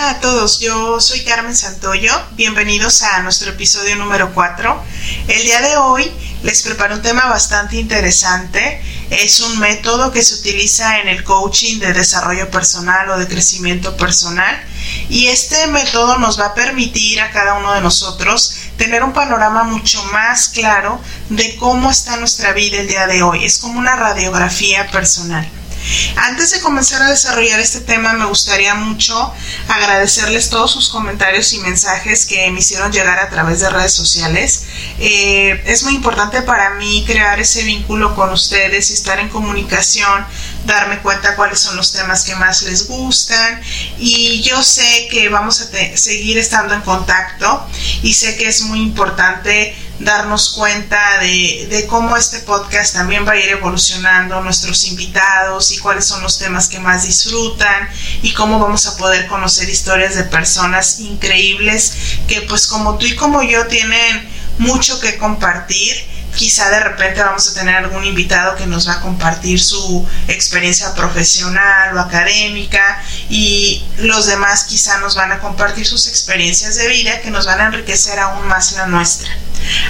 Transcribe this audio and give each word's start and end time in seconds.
Hola 0.00 0.12
a 0.12 0.20
todos, 0.20 0.60
yo 0.60 0.98
soy 0.98 1.20
Carmen 1.24 1.54
Santoyo, 1.54 2.10
bienvenidos 2.32 3.02
a 3.02 3.20
nuestro 3.20 3.50
episodio 3.50 3.96
número 3.96 4.32
4. 4.32 4.82
El 5.28 5.42
día 5.42 5.60
de 5.60 5.76
hoy 5.76 6.10
les 6.42 6.62
preparo 6.62 6.94
un 6.94 7.02
tema 7.02 7.26
bastante 7.26 7.76
interesante, 7.76 8.80
es 9.10 9.40
un 9.40 9.58
método 9.58 10.10
que 10.10 10.22
se 10.22 10.36
utiliza 10.36 11.00
en 11.00 11.08
el 11.08 11.22
coaching 11.22 11.80
de 11.80 11.92
desarrollo 11.92 12.50
personal 12.50 13.10
o 13.10 13.18
de 13.18 13.28
crecimiento 13.28 13.94
personal 13.98 14.58
y 15.10 15.26
este 15.26 15.66
método 15.66 16.16
nos 16.18 16.40
va 16.40 16.46
a 16.46 16.54
permitir 16.54 17.20
a 17.20 17.30
cada 17.30 17.58
uno 17.58 17.74
de 17.74 17.82
nosotros 17.82 18.54
tener 18.78 19.04
un 19.04 19.12
panorama 19.12 19.64
mucho 19.64 20.02
más 20.04 20.48
claro 20.48 20.98
de 21.28 21.56
cómo 21.56 21.90
está 21.90 22.16
nuestra 22.16 22.54
vida 22.54 22.78
el 22.78 22.88
día 22.88 23.06
de 23.06 23.22
hoy, 23.22 23.44
es 23.44 23.58
como 23.58 23.78
una 23.78 23.96
radiografía 23.96 24.90
personal. 24.90 25.59
Antes 26.16 26.50
de 26.50 26.60
comenzar 26.60 27.02
a 27.02 27.10
desarrollar 27.10 27.60
este 27.60 27.80
tema, 27.80 28.12
me 28.12 28.26
gustaría 28.26 28.74
mucho 28.74 29.32
agradecerles 29.68 30.50
todos 30.50 30.70
sus 30.70 30.90
comentarios 30.90 31.52
y 31.52 31.58
mensajes 31.58 32.26
que 32.26 32.50
me 32.50 32.60
hicieron 32.60 32.92
llegar 32.92 33.18
a 33.18 33.28
través 33.30 33.60
de 33.60 33.70
redes 33.70 33.92
sociales. 33.92 34.64
Eh, 34.98 35.62
es 35.66 35.82
muy 35.82 35.94
importante 35.94 36.42
para 36.42 36.74
mí 36.74 37.04
crear 37.06 37.40
ese 37.40 37.62
vínculo 37.64 38.14
con 38.14 38.30
ustedes 38.30 38.90
y 38.90 38.94
estar 38.94 39.18
en 39.18 39.28
comunicación, 39.28 40.26
darme 40.66 40.98
cuenta 40.98 41.36
cuáles 41.36 41.60
son 41.60 41.76
los 41.76 41.92
temas 41.92 42.24
que 42.24 42.34
más 42.34 42.62
les 42.62 42.86
gustan 42.86 43.60
y 43.98 44.42
yo 44.42 44.62
sé 44.62 45.08
que 45.10 45.28
vamos 45.28 45.60
a 45.60 45.96
seguir 45.96 46.38
estando 46.38 46.74
en 46.74 46.82
contacto 46.82 47.66
y 48.02 48.14
sé 48.14 48.36
que 48.36 48.48
es 48.48 48.62
muy 48.62 48.80
importante 48.80 49.74
darnos 50.00 50.50
cuenta 50.50 51.18
de, 51.20 51.86
cómo 51.88 52.16
este 52.16 52.40
podcast 52.40 52.94
también 52.94 53.26
va 53.26 53.32
a 53.32 53.36
ir 53.36 53.50
evolucionando, 53.50 54.40
nuestros 54.40 54.84
invitados 54.86 55.70
y 55.72 55.78
cuáles 55.78 56.06
son 56.06 56.22
los 56.22 56.38
temas 56.38 56.68
que 56.68 56.80
más 56.80 57.04
disfrutan 57.04 57.88
y 58.22 58.32
cómo 58.32 58.58
vamos 58.58 58.86
a 58.86 58.96
poder 58.96 59.26
conocer 59.26 59.68
historias 59.68 60.14
de 60.14 60.24
personas 60.24 61.00
increíbles 61.00 61.94
que 62.26 62.42
pues 62.42 62.66
como 62.66 62.96
tú 62.96 63.06
y 63.06 63.14
como 63.14 63.42
yo 63.42 63.66
tienen 63.66 64.28
mucho 64.58 64.98
que 65.00 65.18
compartir 65.18 65.94
quizá 66.34 66.70
de 66.70 66.80
repente 66.80 67.22
vamos 67.22 67.48
a 67.48 67.54
tener 67.54 67.74
algún 67.76 68.04
invitado 68.04 68.56
que 68.56 68.66
nos 68.66 68.88
va 68.88 68.94
a 68.94 69.00
compartir 69.00 69.60
su 69.60 70.08
experiencia 70.28 70.94
profesional 70.94 71.96
o 71.96 72.00
académica 72.00 73.02
y 73.28 73.84
los 73.98 74.26
demás 74.26 74.64
quizá 74.64 74.98
nos 74.98 75.14
van 75.14 75.32
a 75.32 75.40
compartir 75.40 75.86
sus 75.86 76.06
experiencias 76.06 76.76
de 76.76 76.88
vida 76.88 77.20
que 77.20 77.30
nos 77.30 77.46
van 77.46 77.60
a 77.60 77.66
enriquecer 77.66 78.18
aún 78.18 78.46
más 78.46 78.72
la 78.72 78.86
nuestra. 78.86 79.30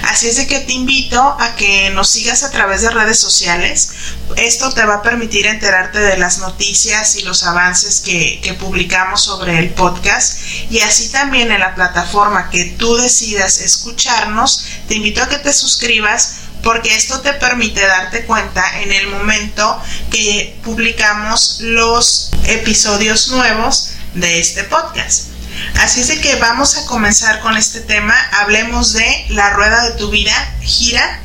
Así 0.03 0.27
es 0.27 0.37
de 0.37 0.47
que 0.47 0.59
te 0.59 0.73
invito 0.73 1.21
a 1.21 1.55
que 1.55 1.89
nos 1.91 2.09
sigas 2.09 2.43
a 2.43 2.51
través 2.51 2.81
de 2.81 2.89
redes 2.89 3.19
sociales. 3.19 3.91
Esto 4.35 4.71
te 4.73 4.85
va 4.85 4.95
a 4.95 5.01
permitir 5.01 5.45
enterarte 5.45 5.99
de 5.99 6.17
las 6.17 6.39
noticias 6.39 7.15
y 7.15 7.23
los 7.23 7.43
avances 7.43 8.01
que, 8.01 8.39
que 8.41 8.53
publicamos 8.53 9.23
sobre 9.23 9.59
el 9.59 9.69
podcast 9.71 10.39
y 10.69 10.79
así 10.79 11.09
también 11.09 11.51
en 11.51 11.59
la 11.59 11.75
plataforma 11.75 12.49
que 12.49 12.65
tú 12.77 12.95
decidas 12.95 13.59
escucharnos, 13.59 14.65
te 14.87 14.95
invito 14.95 15.21
a 15.21 15.29
que 15.29 15.37
te 15.37 15.53
suscribas 15.53 16.35
porque 16.63 16.95
esto 16.95 17.21
te 17.21 17.33
permite 17.33 17.85
darte 17.85 18.25
cuenta 18.25 18.81
en 18.81 18.91
el 18.91 19.07
momento 19.07 19.81
que 20.11 20.59
publicamos 20.63 21.59
los 21.61 22.31
episodios 22.45 23.29
nuevos 23.29 23.91
de 24.13 24.39
este 24.39 24.63
podcast. 24.65 25.30
Así 25.79 26.01
es 26.01 26.07
de 26.07 26.19
que 26.19 26.35
vamos 26.35 26.77
a 26.77 26.85
comenzar 26.85 27.39
con 27.41 27.57
este 27.57 27.81
tema. 27.81 28.15
Hablemos 28.39 28.93
de 28.93 29.25
la 29.29 29.51
rueda 29.51 29.83
de 29.89 29.91
tu 29.97 30.09
vida 30.09 30.33
gira. 30.61 31.19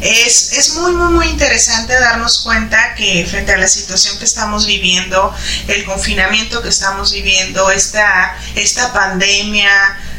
Es, 0.00 0.52
es, 0.52 0.74
muy, 0.74 0.92
muy, 0.92 1.12
muy 1.12 1.28
interesante 1.28 1.94
darnos 1.98 2.40
cuenta 2.40 2.94
que 2.94 3.24
frente 3.30 3.52
a 3.52 3.58
la 3.58 3.68
situación 3.68 4.18
que 4.18 4.24
estamos 4.24 4.66
viviendo, 4.66 5.34
el 5.68 5.84
confinamiento 5.84 6.60
que 6.60 6.68
estamos 6.68 7.12
viviendo, 7.12 7.70
esta, 7.70 8.36
esta 8.54 8.92
pandemia, 8.92 9.70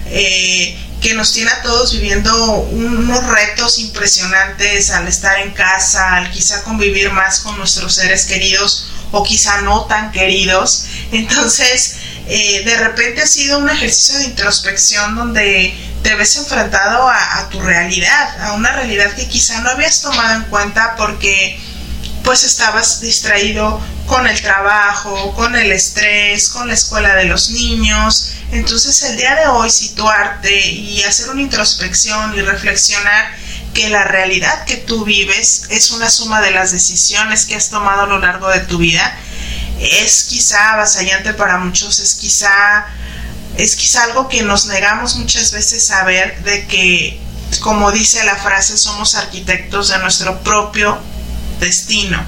eh, 0.08 0.78
que 1.02 1.14
nos 1.14 1.34
tiene 1.34 1.52
a 1.52 1.62
todos 1.62 1.94
viviendo 1.94 2.34
unos 2.62 3.28
retos 3.28 3.78
impresionantes 3.78 4.90
al 4.90 5.08
estar 5.08 5.40
en 5.40 5.52
casa, 5.52 6.16
al 6.16 6.32
quizá 6.32 6.64
convivir 6.64 7.12
más 7.12 7.42
con 7.42 7.58
nuestros 7.58 7.94
seres 7.94 8.26
queridos 8.26 8.88
o 9.12 9.24
quizá 9.24 9.62
no 9.62 9.86
tan 9.86 10.12
queridos. 10.12 10.86
Entonces, 11.12 11.95
eh, 12.28 12.64
de 12.66 12.78
repente 12.78 13.22
ha 13.22 13.28
sido 13.28 13.60
un 13.60 13.70
ejercicio 13.70 14.18
de 14.20 14.26
introspección 14.26 15.16
donde 15.16 15.74
te 16.02 16.16
ves 16.16 16.36
enfrentado 16.38 17.08
a, 17.08 17.40
a 17.40 17.50
tu 17.50 17.62
realidad, 17.62 18.42
a 18.42 18.54
una 18.54 18.72
realidad 18.72 19.14
que 19.14 19.28
quizá 19.28 19.62
no 19.62 19.70
habías 19.70 20.02
tomado 20.02 20.36
en 20.36 20.44
cuenta 20.44 20.96
porque 20.96 21.60
pues 22.24 22.44
estabas 22.44 23.02
distraído 23.02 23.80
con 24.08 24.26
el 24.28 24.40
trabajo, 24.42 25.34
con 25.36 25.56
el 25.56 25.72
estrés, 25.72 26.50
con 26.50 26.68
la 26.68 26.74
escuela 26.74 27.16
de 27.16 27.26
los 27.26 27.50
niños. 27.52 28.34
Entonces 28.52 29.02
el 29.04 29.18
día 29.18 29.36
de 29.36 29.48
hoy 29.48 29.70
situarte 29.70 30.68
y 30.68 31.04
hacer 31.04 31.30
una 31.30 31.42
introspección 31.42 32.36
y 32.36 32.42
reflexionar 32.42 33.32
que 33.74 33.90
la 33.90 34.04
realidad 34.04 34.64
que 34.66 34.78
tú 34.78 35.04
vives 35.06 35.64
es 35.70 35.92
una 35.92 36.10
suma 36.10 36.42
de 36.42 36.52
las 36.52 36.72
decisiones 36.72 37.46
que 37.46 37.56
has 37.56 37.70
tomado 37.70 38.04
a 38.04 38.08
lo 38.08 38.20
largo 38.20 38.50
de 38.50 38.62
tu 38.62 38.78
vida 38.78 39.20
es 39.80 40.26
quizá 40.26 40.74
avasallante 40.74 41.34
para 41.34 41.58
muchos, 41.58 42.00
es 42.00 42.16
quizá 42.16 42.86
es 43.58 43.76
quizá 43.76 44.04
algo 44.04 44.28
que 44.28 44.44
nos 44.44 44.66
negamos 44.66 45.16
muchas 45.16 45.52
veces 45.52 45.90
a 45.92 46.04
ver 46.04 46.44
de 46.44 46.68
que 46.68 47.20
como 47.62 47.92
dice 47.92 48.24
la 48.26 48.36
frase 48.36 48.78
somos 48.78 49.16
arquitectos 49.16 49.90
de 49.90 49.98
nuestro 50.00 50.42
propio 50.42 51.00
destino. 51.60 52.24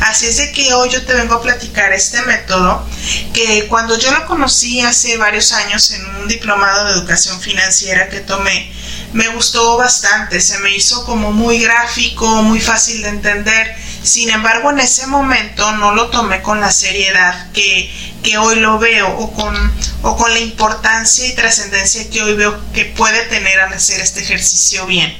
Así 0.00 0.26
es 0.26 0.36
de 0.38 0.52
que 0.52 0.72
hoy 0.74 0.90
yo 0.90 1.04
te 1.04 1.14
vengo 1.14 1.34
a 1.34 1.42
platicar 1.42 1.92
este 1.92 2.20
método 2.22 2.84
que 3.32 3.66
cuando 3.68 3.98
yo 3.98 4.10
lo 4.10 4.26
conocí 4.26 4.80
hace 4.80 5.16
varios 5.16 5.52
años 5.52 5.90
en 5.92 6.04
un 6.16 6.28
diplomado 6.28 6.86
de 6.86 6.92
educación 6.92 7.40
financiera 7.40 8.08
que 8.08 8.20
tomé, 8.20 8.72
me 9.12 9.28
gustó 9.28 9.76
bastante, 9.76 10.40
se 10.40 10.58
me 10.58 10.74
hizo 10.74 11.04
como 11.04 11.32
muy 11.32 11.60
gráfico, 11.60 12.26
muy 12.42 12.60
fácil 12.60 13.02
de 13.02 13.08
entender. 13.08 13.76
Sin 14.02 14.30
embargo, 14.30 14.70
en 14.70 14.80
ese 14.80 15.06
momento 15.06 15.72
no 15.72 15.94
lo 15.94 16.10
tomé 16.10 16.42
con 16.42 16.60
la 16.60 16.70
seriedad 16.70 17.50
que, 17.52 17.90
que 18.22 18.38
hoy 18.38 18.56
lo 18.56 18.78
veo 18.78 19.08
o 19.08 19.32
con, 19.32 19.54
o 20.02 20.16
con 20.16 20.32
la 20.32 20.40
importancia 20.40 21.26
y 21.26 21.34
trascendencia 21.34 22.10
que 22.10 22.22
hoy 22.22 22.34
veo 22.34 22.60
que 22.72 22.84
puede 22.84 23.22
tener 23.26 23.60
al 23.60 23.72
hacer 23.72 24.00
este 24.00 24.20
ejercicio 24.20 24.86
bien. 24.86 25.16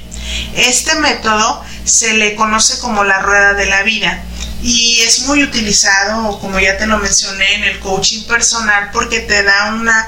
Este 0.55 0.95
método 0.95 1.63
se 1.85 2.13
le 2.13 2.35
conoce 2.35 2.79
como 2.79 3.03
la 3.03 3.19
rueda 3.19 3.53
de 3.53 3.65
la 3.65 3.83
vida 3.83 4.23
y 4.63 5.01
es 5.01 5.23
muy 5.23 5.43
utilizado, 5.43 6.39
como 6.39 6.57
ya 6.57 6.77
te 6.77 6.87
lo 6.87 6.97
mencioné, 6.97 7.55
en 7.55 7.63
el 7.65 7.79
coaching 7.79 8.23
personal 8.23 8.91
porque 8.93 9.19
te 9.19 9.43
da 9.43 9.73
una, 9.73 10.07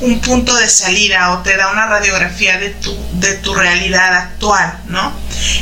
un 0.00 0.20
punto 0.20 0.54
de 0.54 0.68
salida 0.68 1.32
o 1.32 1.42
te 1.42 1.56
da 1.56 1.70
una 1.70 1.86
radiografía 1.86 2.58
de 2.58 2.70
tu, 2.70 2.94
de 3.12 3.34
tu 3.36 3.54
realidad 3.54 4.14
actual, 4.14 4.78
¿no? 4.88 5.12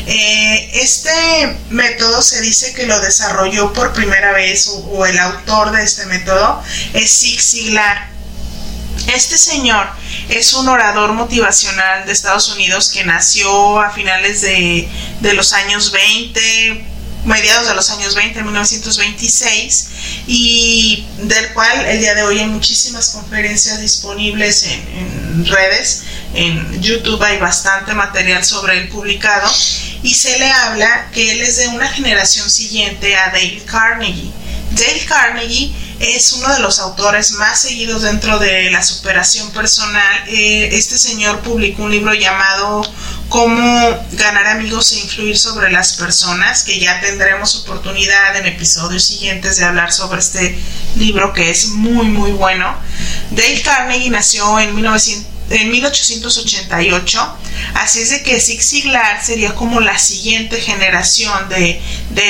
Eh, 0.07 0.71
este 0.75 1.57
método 1.71 2.23
se 2.23 2.41
dice 2.41 2.75
que 2.75 2.87
lo 2.87 2.99
desarrolló 3.01 3.73
por 3.73 3.93
primera 3.93 4.33
vez 4.33 4.69
o, 4.69 5.07
el 5.07 5.19
autor 5.19 5.73
de 5.73 5.83
este 5.83 6.07
método 6.07 6.63
es 6.93 7.11
Zig 7.19 7.41
Ziglar. 7.41 8.09
Este 9.15 9.39
señor 9.39 9.87
es 10.29 10.53
un 10.55 10.69
orador 10.69 11.13
motivacional 11.13 12.07
de 12.07 12.13
Estados 12.13 12.49
Unidos 12.49 12.91
que 12.91 13.05
nació 13.05 13.81
a 13.81 13.91
finales 13.91 14.41
de, 14.41 14.89
de 15.21 15.35
los 15.35 15.53
años 15.53 15.93
20, 15.93 16.85
mediados 17.25 17.69
de 17.69 17.75
los 17.75 17.91
años 17.91 18.15
20, 18.15 18.43
1926, 18.43 19.89
y 20.27 21.07
del 21.19 21.53
cual 21.53 21.85
el 21.87 21.99
día 22.01 22.15
de 22.15 22.23
hoy 22.23 22.39
hay 22.39 22.47
muchísimas 22.47 23.11
conferencias 23.11 23.81
disponibles 23.81 24.65
en, 24.65 25.47
redes, 25.47 26.05
en 26.35 26.81
YouTube 26.81 27.23
hay 27.23 27.39
bastante 27.39 27.93
material 27.93 28.45
sobre 28.45 28.79
él 28.79 28.89
publicado, 28.89 29.51
y 30.03 30.15
se 30.15 30.39
le 30.39 30.51
habla 30.51 31.11
que 31.13 31.33
él 31.33 31.43
es 31.43 31.59
de 31.59 31.69
una 31.69 31.89
generación 31.89 32.49
siguiente 32.51 33.17
a 33.17 33.31
Dale 33.31 33.63
Carnegie. 33.65 34.31
Dale 34.71 35.05
Carnegie 35.07 35.73
es 36.01 36.33
uno 36.33 36.53
de 36.53 36.61
los 36.61 36.79
autores 36.81 37.33
más 37.33 37.61
seguidos 37.61 38.03
dentro 38.03 38.39
de 38.39 38.71
la 38.71 38.83
superación 38.83 39.51
personal. 39.53 40.25
Eh, 40.29 40.71
este 40.73 40.99
señor 40.99 41.41
publicó 41.41 41.85
un 41.85 41.93
libro 41.93 42.13
llamado 42.15 42.83
Cómo 43.35 44.07
ganar 44.13 44.47
amigos 44.47 44.93
e 44.93 45.01
influir 45.01 45.37
sobre 45.37 45.69
las 45.73 45.95
personas, 45.95 46.63
que 46.63 46.79
ya 46.79 47.01
tendremos 47.01 47.57
oportunidad 47.57 48.37
en 48.37 48.47
episodios 48.47 49.03
siguientes 49.03 49.57
de 49.57 49.65
hablar 49.65 49.93
sobre 49.93 50.21
este 50.21 50.57
libro 50.95 51.33
que 51.33 51.51
es 51.51 51.71
muy 51.71 52.07
muy 52.07 52.31
bueno. 52.31 52.73
Dale 53.33 53.61
Carnegie 53.63 54.09
nació 54.11 54.61
en 54.61 54.73
1900 54.77 55.35
en 55.51 55.69
1888. 55.69 57.37
Así 57.75 58.03
es 58.03 58.11
de 58.11 58.23
que 58.23 58.41
Zig 58.41 58.63
Ziglar 58.63 59.23
sería 59.25 59.57
como 59.57 59.81
la 59.81 59.99
siguiente 59.99 60.61
generación 60.61 61.49
de, 61.49 61.83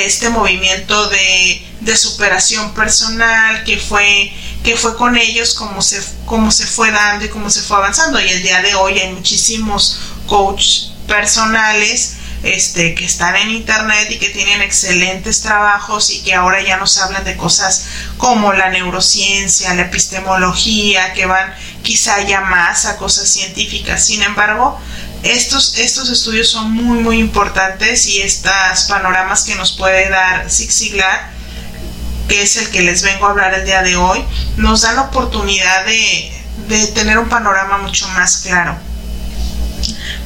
este 0.05 0.29
movimiento 0.29 1.07
de, 1.09 1.95
superación 1.95 2.73
personal 2.73 3.63
que 3.63 3.77
fue, 3.77 4.33
que 4.63 4.75
fue 4.75 4.97
con 4.97 5.15
ellos 5.15 5.53
como 5.53 5.83
se, 5.83 6.01
como 6.25 6.51
se 6.51 6.65
fue 6.65 6.89
dando 6.89 7.25
y 7.25 7.29
cómo 7.29 7.51
se 7.51 7.61
fue 7.61 7.77
avanzando. 7.77 8.19
Y 8.19 8.27
el 8.27 8.41
día 8.41 8.63
de 8.63 8.73
hoy 8.73 8.99
hay 8.99 9.13
muchísimos 9.13 9.99
coaches 10.25 10.94
personales 11.07 12.17
este, 12.43 12.93
que 12.93 13.05
están 13.05 13.35
en 13.35 13.49
internet 13.49 14.07
y 14.11 14.19
que 14.19 14.29
tienen 14.29 14.61
excelentes 14.61 15.41
trabajos 15.41 16.11
y 16.11 16.21
que 16.21 16.35
ahora 16.35 16.61
ya 16.61 16.77
nos 16.77 16.97
hablan 16.99 17.23
de 17.23 17.35
cosas 17.35 17.85
como 18.17 18.53
la 18.53 18.69
neurociencia, 18.69 19.73
la 19.73 19.83
epistemología, 19.83 21.13
que 21.13 21.25
van 21.25 21.53
quizá 21.81 22.21
ya 22.21 22.41
más 22.41 22.85
a 22.85 22.97
cosas 22.97 23.27
científicas. 23.29 24.05
Sin 24.05 24.21
embargo, 24.21 24.79
estos, 25.23 25.79
estos 25.79 26.09
estudios 26.09 26.49
son 26.49 26.71
muy, 26.71 26.99
muy 26.99 27.17
importantes 27.17 28.05
y 28.05 28.21
estos 28.21 28.83
panoramas 28.87 29.43
que 29.43 29.55
nos 29.55 29.71
puede 29.71 30.09
dar 30.09 30.49
Zig 30.49 30.71
Ziglar, 30.71 31.31
que 32.27 32.43
es 32.43 32.57
el 32.57 32.69
que 32.69 32.81
les 32.81 33.01
vengo 33.01 33.25
a 33.25 33.31
hablar 33.31 33.55
el 33.55 33.65
día 33.65 33.81
de 33.81 33.95
hoy, 33.95 34.23
nos 34.57 34.83
dan 34.83 34.97
la 34.97 35.03
oportunidad 35.03 35.85
de, 35.85 36.31
de 36.67 36.87
tener 36.87 37.17
un 37.17 37.27
panorama 37.27 37.79
mucho 37.79 38.07
más 38.09 38.37
claro. 38.37 38.77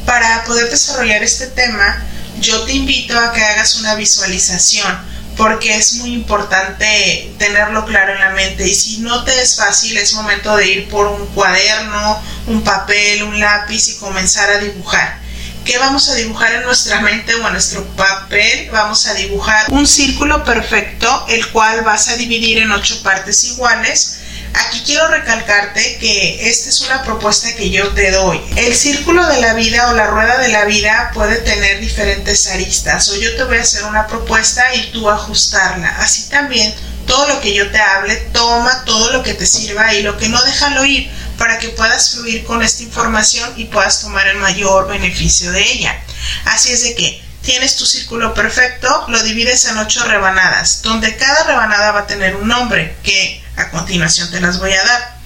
Para 0.09 0.43
poder 0.43 0.71
desarrollar 0.71 1.21
este 1.21 1.45
tema, 1.45 2.03
yo 2.39 2.63
te 2.63 2.73
invito 2.73 3.15
a 3.15 3.31
que 3.31 3.43
hagas 3.43 3.75
una 3.75 3.93
visualización 3.93 4.99
porque 5.37 5.75
es 5.75 5.97
muy 5.97 6.13
importante 6.13 7.31
tenerlo 7.37 7.85
claro 7.85 8.15
en 8.15 8.19
la 8.19 8.31
mente 8.31 8.67
y 8.67 8.73
si 8.73 8.97
no 9.01 9.23
te 9.23 9.39
es 9.39 9.55
fácil 9.55 9.95
es 9.97 10.13
momento 10.13 10.57
de 10.57 10.67
ir 10.67 10.89
por 10.89 11.05
un 11.05 11.27
cuaderno, 11.27 12.19
un 12.47 12.63
papel, 12.63 13.21
un 13.21 13.39
lápiz 13.39 13.89
y 13.89 13.97
comenzar 13.97 14.49
a 14.49 14.57
dibujar. 14.57 15.19
¿Qué 15.63 15.77
vamos 15.77 16.09
a 16.09 16.15
dibujar 16.15 16.53
en 16.53 16.63
nuestra 16.63 17.01
mente 17.01 17.35
o 17.35 17.45
en 17.45 17.53
nuestro 17.53 17.85
papel? 17.89 18.67
Vamos 18.71 19.05
a 19.05 19.13
dibujar 19.13 19.67
un 19.69 19.85
círculo 19.85 20.43
perfecto, 20.43 21.27
el 21.29 21.47
cual 21.51 21.83
vas 21.83 22.07
a 22.07 22.15
dividir 22.15 22.57
en 22.57 22.71
ocho 22.71 23.03
partes 23.03 23.43
iguales 23.43 24.18
Aquí 24.53 24.81
quiero 24.85 25.07
recalcarte 25.07 25.97
que 25.99 26.49
esta 26.49 26.69
es 26.69 26.81
una 26.81 27.03
propuesta 27.03 27.55
que 27.55 27.69
yo 27.69 27.89
te 27.93 28.11
doy. 28.11 28.41
El 28.55 28.75
círculo 28.75 29.25
de 29.27 29.41
la 29.41 29.53
vida 29.53 29.89
o 29.89 29.93
la 29.93 30.07
rueda 30.07 30.37
de 30.37 30.49
la 30.49 30.65
vida 30.65 31.11
puede 31.13 31.37
tener 31.37 31.79
diferentes 31.79 32.47
aristas 32.47 33.09
o 33.09 33.15
yo 33.15 33.35
te 33.35 33.43
voy 33.43 33.57
a 33.57 33.61
hacer 33.61 33.83
una 33.83 34.07
propuesta 34.07 34.73
y 34.75 34.91
tú 34.91 35.09
ajustarla. 35.09 35.89
Así 35.99 36.29
también 36.29 36.73
todo 37.05 37.27
lo 37.27 37.41
que 37.41 37.53
yo 37.53 37.69
te 37.71 37.79
hable, 37.79 38.15
toma 38.33 38.83
todo 38.85 39.11
lo 39.11 39.23
que 39.23 39.33
te 39.33 39.45
sirva 39.45 39.93
y 39.93 40.03
lo 40.03 40.17
que 40.17 40.29
no 40.29 40.41
déjalo 40.43 40.85
ir 40.85 41.09
para 41.37 41.57
que 41.57 41.69
puedas 41.69 42.11
fluir 42.11 42.43
con 42.43 42.61
esta 42.61 42.83
información 42.83 43.51
y 43.55 43.65
puedas 43.65 44.01
tomar 44.01 44.27
el 44.27 44.37
mayor 44.37 44.87
beneficio 44.87 45.51
de 45.51 45.61
ella. 45.61 45.99
Así 46.45 46.71
es 46.71 46.83
de 46.83 46.95
que 46.95 47.28
tienes 47.41 47.75
tu 47.75 47.85
círculo 47.85 48.33
perfecto, 48.33 49.05
lo 49.07 49.21
divides 49.23 49.65
en 49.65 49.77
ocho 49.77 50.03
rebanadas, 50.05 50.81
donde 50.81 51.15
cada 51.15 51.43
rebanada 51.45 51.91
va 51.91 52.01
a 52.01 52.07
tener 52.07 52.35
un 52.35 52.47
nombre 52.47 52.95
que 53.03 53.43
a 53.55 53.69
continuación 53.69 54.29
te 54.31 54.41
las 54.41 54.59
voy 54.59 54.73
a 54.73 54.83
dar. 54.83 55.19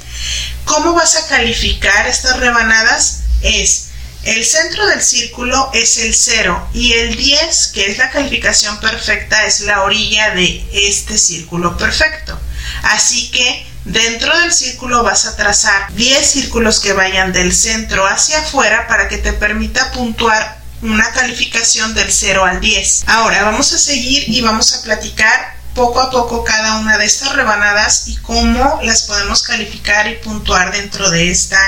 ¿Cómo 0.65 0.94
vas 0.94 1.15
a 1.15 1.27
calificar 1.27 2.07
estas 2.07 2.39
rebanadas? 2.39 3.21
Es 3.42 3.89
el 4.24 4.45
centro 4.45 4.88
del 4.88 5.01
círculo 5.01 5.69
es 5.74 5.98
el 5.98 6.15
0 6.15 6.69
y 6.74 6.94
el 6.94 7.18
10, 7.18 7.71
que 7.74 7.92
es 7.92 7.98
la 7.98 8.10
calificación 8.10 8.80
perfecta, 8.80 9.45
es 9.45 9.62
la 9.62 9.83
orilla 9.83 10.33
de 10.33 10.65
este 10.71 11.18
círculo 11.18 11.75
perfecto. 11.75 12.39
Así 12.83 13.30
que 13.31 13.68
dentro 13.83 14.38
del 14.39 14.54
círculo 14.54 15.04
vas 15.04 15.25
a 15.25 15.36
trazar 15.36 15.94
10 15.95 16.25
círculos 16.25 16.80
que 16.80 16.94
vayan 16.94 17.33
del 17.33 17.54
centro 17.54 18.07
hacia 18.07 18.39
afuera 18.39 18.88
para 18.88 19.10
que 19.10 19.18
te 19.18 19.33
permita 19.33 19.92
puntuar 19.92 20.62
una 20.84 21.10
calificación 21.12 21.94
del 21.94 22.12
0 22.12 22.44
al 22.44 22.60
10. 22.60 23.06
Ahora 23.08 23.44
vamos 23.44 23.72
a 23.74 23.80
seguir 23.80 24.28
y 24.28 24.42
vamos 24.42 24.74
a 24.74 24.82
platicar 24.84 25.56
poco 25.74 26.02
a 26.02 26.12
poco 26.12 26.44
cada 26.44 26.78
una 26.78 26.98
de 26.98 27.06
estas 27.06 27.34
rebanadas 27.36 28.08
y 28.08 28.18
cómo 28.18 28.80
las 28.84 29.04
podemos 29.04 29.44
calificar 29.44 30.08
y 30.08 30.16
puntuar 30.16 30.72
dentro 30.72 31.10
de 31.10 31.32
esta, 31.32 31.60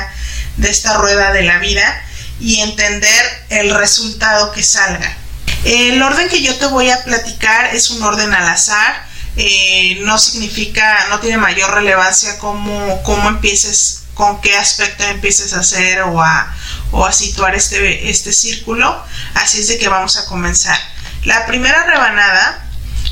de 0.57 0.69
esta 0.69 0.97
rueda 0.97 1.31
de 1.31 1.43
la 1.43 1.59
vida 1.59 2.03
y 2.39 2.59
entender 2.59 3.45
el 3.49 3.73
resultado 3.73 4.51
que 4.51 4.63
salga. 4.63 5.17
El 5.63 6.01
orden 6.01 6.29
que 6.29 6.43
yo 6.43 6.53
te 6.55 6.67
voy 6.67 6.89
a 6.89 7.03
platicar 7.03 7.73
es 7.73 7.89
un 7.89 8.03
orden 8.03 8.33
al 8.33 8.47
azar, 8.47 9.07
eh, 9.37 9.97
no 10.01 10.19
significa, 10.19 11.07
no 11.09 11.19
tiene 11.19 11.37
mayor 11.37 11.73
relevancia 11.73 12.37
cómo, 12.37 13.01
cómo 13.03 13.29
empieces, 13.29 14.03
con 14.13 14.41
qué 14.41 14.55
aspecto 14.55 15.03
empieces 15.05 15.53
a 15.53 15.61
hacer 15.61 16.01
o 16.01 16.21
a, 16.21 16.53
o 16.95 17.05
a 17.05 17.11
situar 17.11 17.53
este, 17.55 18.09
este 18.09 18.31
círculo, 18.31 19.03
así 19.33 19.59
es 19.59 19.67
de 19.67 19.77
que 19.77 19.89
vamos 19.89 20.15
a 20.15 20.25
comenzar. 20.27 20.79
La 21.25 21.45
primera 21.45 21.85
rebanada 21.85 22.65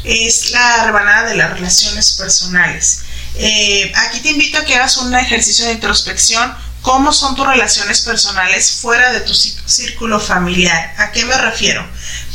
es 0.05 0.51
la 0.51 0.85
rebanada 0.85 1.29
de 1.29 1.35
las 1.35 1.51
relaciones 1.51 2.13
personales. 2.13 3.01
Eh, 3.35 3.91
aquí 3.95 4.21
te 4.21 4.29
invito 4.29 4.57
a 4.57 4.63
que 4.63 4.75
hagas 4.75 4.95
un 4.97 5.13
ejercicio 5.13 5.65
de 5.65 5.73
introspección. 5.73 6.55
¿Cómo 6.81 7.11
son 7.11 7.35
tus 7.35 7.45
relaciones 7.45 8.01
personales 8.01 8.71
fuera 8.71 9.11
de 9.11 9.21
tu 9.21 9.33
círculo 9.33 10.19
familiar? 10.19 10.93
¿A 10.97 11.11
qué 11.11 11.25
me 11.25 11.37
refiero? 11.37 11.85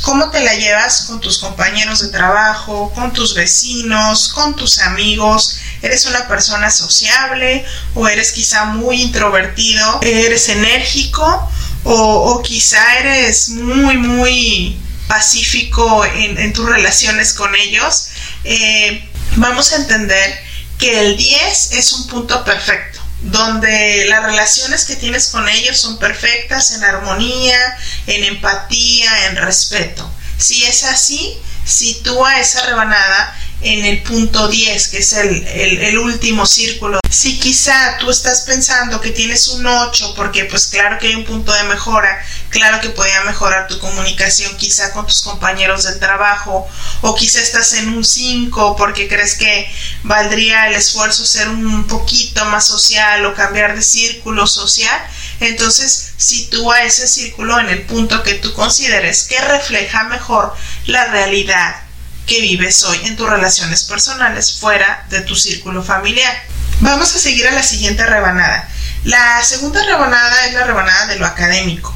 ¿Cómo 0.01 0.29
te 0.29 0.43
la 0.43 0.53
llevas 0.53 1.05
con 1.07 1.19
tus 1.19 1.39
compañeros 1.39 1.99
de 2.01 2.09
trabajo, 2.09 2.91
con 2.93 3.11
tus 3.11 3.33
vecinos, 3.33 4.29
con 4.29 4.55
tus 4.55 4.79
amigos? 4.79 5.59
¿Eres 5.81 6.05
una 6.05 6.27
persona 6.27 6.69
sociable 6.69 7.65
o 7.95 8.07
eres 8.07 8.31
quizá 8.31 8.65
muy 8.65 9.01
introvertido? 9.01 9.99
¿Eres 10.01 10.49
enérgico 10.49 11.49
o, 11.83 11.93
o 11.93 12.41
quizá 12.41 12.99
eres 12.99 13.49
muy, 13.49 13.97
muy 13.97 14.77
pacífico 15.09 16.05
en, 16.05 16.53
tus 16.53 16.69
relaciones 16.69 17.33
con 17.33 17.53
ellos, 17.55 18.09
eh, 18.43 19.09
vamos 19.37 19.73
a 19.73 19.77
entender 19.77 20.39
que 20.77 20.99
el 20.99 21.17
10 21.17 21.71
es 21.73 21.91
un 21.93 22.07
punto 22.07 22.45
perfecto, 22.45 23.01
donde 23.21 24.05
las 24.07 24.23
relaciones 24.23 24.85
que 24.85 24.95
tienes 24.95 25.29
con 25.29 25.49
ellos 25.49 25.79
son 25.79 25.97
perfectas 25.97 26.71
en 26.71 26.83
armonía, 26.83 27.57
en 28.05 28.23
empatía, 28.23 29.27
en 29.29 29.37
respeto. 29.37 30.07
Si 30.37 30.63
es 30.63 30.83
así, 30.83 31.35
sitúa 31.65 32.39
esa 32.39 32.67
rebanada 32.67 33.35
en 33.61 33.85
el 33.85 34.01
punto 34.03 34.47
10, 34.47 34.87
que 34.87 34.99
es 34.99 35.13
el, 35.13 35.97
último 35.97 36.45
círculo. 36.45 36.99
Si 37.09 37.39
quizá 37.39 37.97
tú 37.99 38.09
estás 38.09 38.41
pensando 38.41 39.01
que 39.01 39.09
tienes 39.09 39.47
un 39.49 39.65
8, 39.65 40.13
porque 40.15 40.45
pues 40.45 40.67
claro 40.67 40.97
que 40.97 41.07
hay 41.07 41.15
un 41.15 41.25
punto 41.25 41.51
de 41.51 41.63
mejora, 41.63 42.23
claro 42.49 42.79
que 42.79 42.89
podría 42.89 43.21
mejorar 43.23 43.67
tu 43.67 43.77
comunicación 43.79 44.55
quizá 44.57 44.93
con 44.93 45.05
tus 45.05 45.21
compañeros 45.21 45.83
del 45.83 45.99
trabajo, 45.99 46.67
o 47.01 47.15
quizá 47.15 47.41
estás 47.41 47.73
en 47.73 47.89
un 47.89 48.05
5 48.05 48.75
porque 48.77 49.07
crees 49.09 49.35
que 49.35 49.69
valdría 50.03 50.67
el 50.67 50.75
esfuerzo 50.75 51.25
ser 51.25 51.49
un 51.49 51.85
poquito 51.87 52.45
más 52.45 52.65
social 52.65 53.25
o 53.25 53.35
cambiar 53.35 53.75
de 53.75 53.81
círculo 53.81 54.47
social, 54.47 55.01
entonces 55.41 56.13
sitúa 56.17 56.83
ese 56.83 57.07
círculo 57.07 57.59
en 57.59 57.69
el 57.69 57.81
punto 57.81 58.23
que 58.23 58.35
tú 58.35 58.53
consideres 58.53 59.23
que 59.23 59.39
refleja 59.41 60.03
mejor 60.03 60.53
la 60.85 61.05
realidad 61.05 61.88
que 62.29 62.41
vives 62.41 62.83
hoy 62.83 62.99
en 63.05 63.15
tus 63.15 63.27
relaciones 63.27 63.83
personales 63.85 64.59
fuera 64.59 65.03
de 65.09 65.21
tu 65.21 65.35
círculo 65.35 65.83
familiar. 65.83 66.31
Vamos 66.79 67.15
a 67.15 67.19
seguir 67.19 67.47
a 67.47 67.51
la 67.51 67.63
siguiente 67.63 68.05
rebanada. 68.05 68.69
La 69.03 69.43
segunda 69.43 69.83
rebanada 69.83 70.45
es 70.45 70.53
la 70.53 70.63
rebanada 70.63 71.07
de 71.07 71.17
lo 71.17 71.25
académico. 71.25 71.91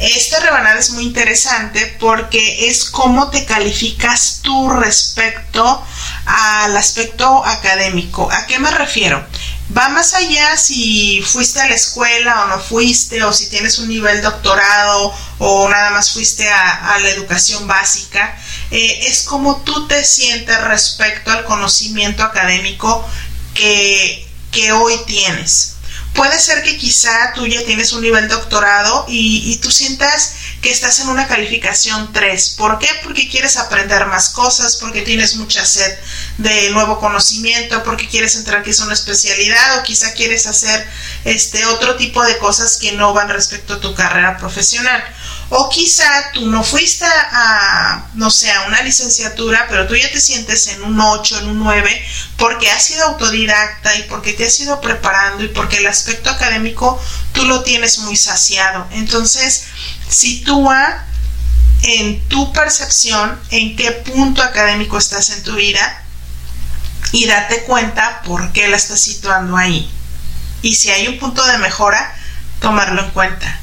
Esta 0.00 0.38
rebanada 0.38 0.78
es 0.78 0.90
muy 0.90 1.02
interesante 1.02 1.96
porque 1.98 2.68
es 2.68 2.84
cómo 2.84 3.30
te 3.30 3.46
calificas 3.46 4.40
tú 4.42 4.70
respecto 4.70 5.84
al 6.26 6.76
aspecto 6.76 7.44
académico. 7.44 8.30
¿A 8.30 8.46
qué 8.46 8.60
me 8.60 8.70
refiero? 8.70 9.26
Va 9.76 9.88
más 9.88 10.14
allá 10.14 10.56
si 10.56 11.22
fuiste 11.22 11.60
a 11.60 11.66
la 11.66 11.74
escuela 11.74 12.44
o 12.44 12.48
no 12.48 12.60
fuiste, 12.60 13.22
o 13.24 13.32
si 13.32 13.48
tienes 13.48 13.78
un 13.78 13.88
nivel 13.88 14.22
doctorado 14.22 15.12
o 15.38 15.68
nada 15.68 15.90
más 15.90 16.10
fuiste 16.10 16.48
a, 16.48 16.98
la 17.00 17.08
educación 17.08 17.66
básica. 17.66 18.38
Eh, 18.70 19.06
es 19.08 19.22
como 19.22 19.62
tú 19.62 19.86
te 19.86 20.04
sientes 20.04 20.60
respecto 20.62 21.30
al 21.30 21.44
conocimiento 21.44 22.22
académico 22.22 23.06
que, 23.54 24.26
que 24.50 24.72
hoy 24.72 24.98
tienes. 25.06 25.70
Puede 26.14 26.38
ser 26.38 26.62
que 26.62 26.76
quizá 26.76 27.32
tú 27.34 27.44
ya 27.46 27.64
tienes 27.64 27.92
un 27.92 28.00
nivel 28.00 28.28
doctorado 28.28 29.04
y, 29.08 29.52
y, 29.52 29.58
tú 29.58 29.72
sientas 29.72 30.34
que 30.62 30.70
estás 30.70 31.00
en 31.00 31.08
una 31.08 31.26
calificación 31.26 32.12
3. 32.12 32.50
¿Por 32.50 32.78
qué? 32.78 32.88
Porque 33.02 33.28
quieres 33.28 33.56
aprender 33.56 34.06
más 34.06 34.30
cosas, 34.30 34.76
porque 34.76 35.02
tienes 35.02 35.34
mucha 35.34 35.66
sed 35.66 35.92
de 36.38 36.70
nuevo 36.70 37.00
conocimiento, 37.00 37.82
porque 37.82 38.08
quieres 38.08 38.36
entrar 38.36 38.62
quizá 38.62 38.84
a 38.84 38.86
una 38.86 38.94
especialidad 38.94 39.78
o 39.78 39.82
quizá 39.82 40.14
quieres 40.14 40.46
hacer 40.46 40.88
este 41.24 41.64
otro 41.66 41.96
tipo 41.96 42.22
de 42.22 42.38
cosas 42.38 42.76
que 42.76 42.92
no 42.92 43.12
van 43.12 43.28
respecto 43.28 43.74
a 43.74 43.80
tu 43.80 43.92
carrera 43.94 44.38
profesional 44.38 45.02
O 45.50 45.68
quizá 45.68 46.32
tú 46.32 46.46
no 46.46 46.64
fuiste 46.64 47.04
a, 47.04 48.06
no 48.14 48.30
sé, 48.30 48.50
a 48.50 48.62
una 48.62 48.82
licenciatura, 48.82 49.66
pero 49.68 49.86
tú 49.86 49.94
ya 49.94 50.10
te 50.10 50.20
sientes 50.20 50.66
en 50.68 50.82
un 50.82 50.98
8, 51.00 51.40
en 51.40 51.48
un 51.48 51.58
9, 51.58 52.06
porque 52.36 52.70
has 52.70 52.84
sido 52.84 53.04
autodidacta 53.04 53.94
y 53.96 54.04
porque 54.04 54.32
te 54.32 54.46
has 54.46 54.58
ido 54.60 54.80
preparando 54.80 55.44
y 55.44 55.48
porque 55.48 55.78
el 55.78 55.86
aspecto 55.86 56.30
académico 56.30 57.00
tú 57.32 57.44
lo 57.44 57.62
tienes 57.62 57.98
muy 57.98 58.16
saciado. 58.16 58.86
Entonces, 58.92 59.66
sitúa 60.08 61.04
en 61.82 62.26
tu 62.28 62.52
percepción 62.52 63.38
en 63.50 63.76
qué 63.76 63.92
punto 63.92 64.42
académico 64.42 64.96
estás 64.96 65.30
en 65.30 65.42
tu 65.42 65.54
vida 65.54 66.02
y 67.12 67.26
date 67.26 67.64
cuenta 67.64 68.22
por 68.22 68.52
qué 68.52 68.68
la 68.68 68.76
estás 68.76 69.00
situando 69.00 69.56
ahí. 69.56 69.90
Y 70.62 70.74
si 70.74 70.90
hay 70.90 71.06
un 71.08 71.18
punto 71.18 71.44
de 71.44 71.58
mejora, 71.58 72.16
tomarlo 72.60 73.04
en 73.04 73.10
cuenta. 73.10 73.60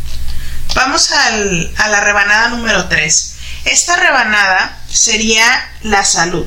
Vamos 0.75 1.11
al, 1.11 1.73
a 1.77 1.89
la 1.89 2.01
rebanada 2.01 2.49
número 2.49 2.87
3. 2.87 3.33
Esta 3.65 3.97
rebanada 3.97 4.79
sería 4.89 5.45
la 5.83 6.03
salud. 6.03 6.45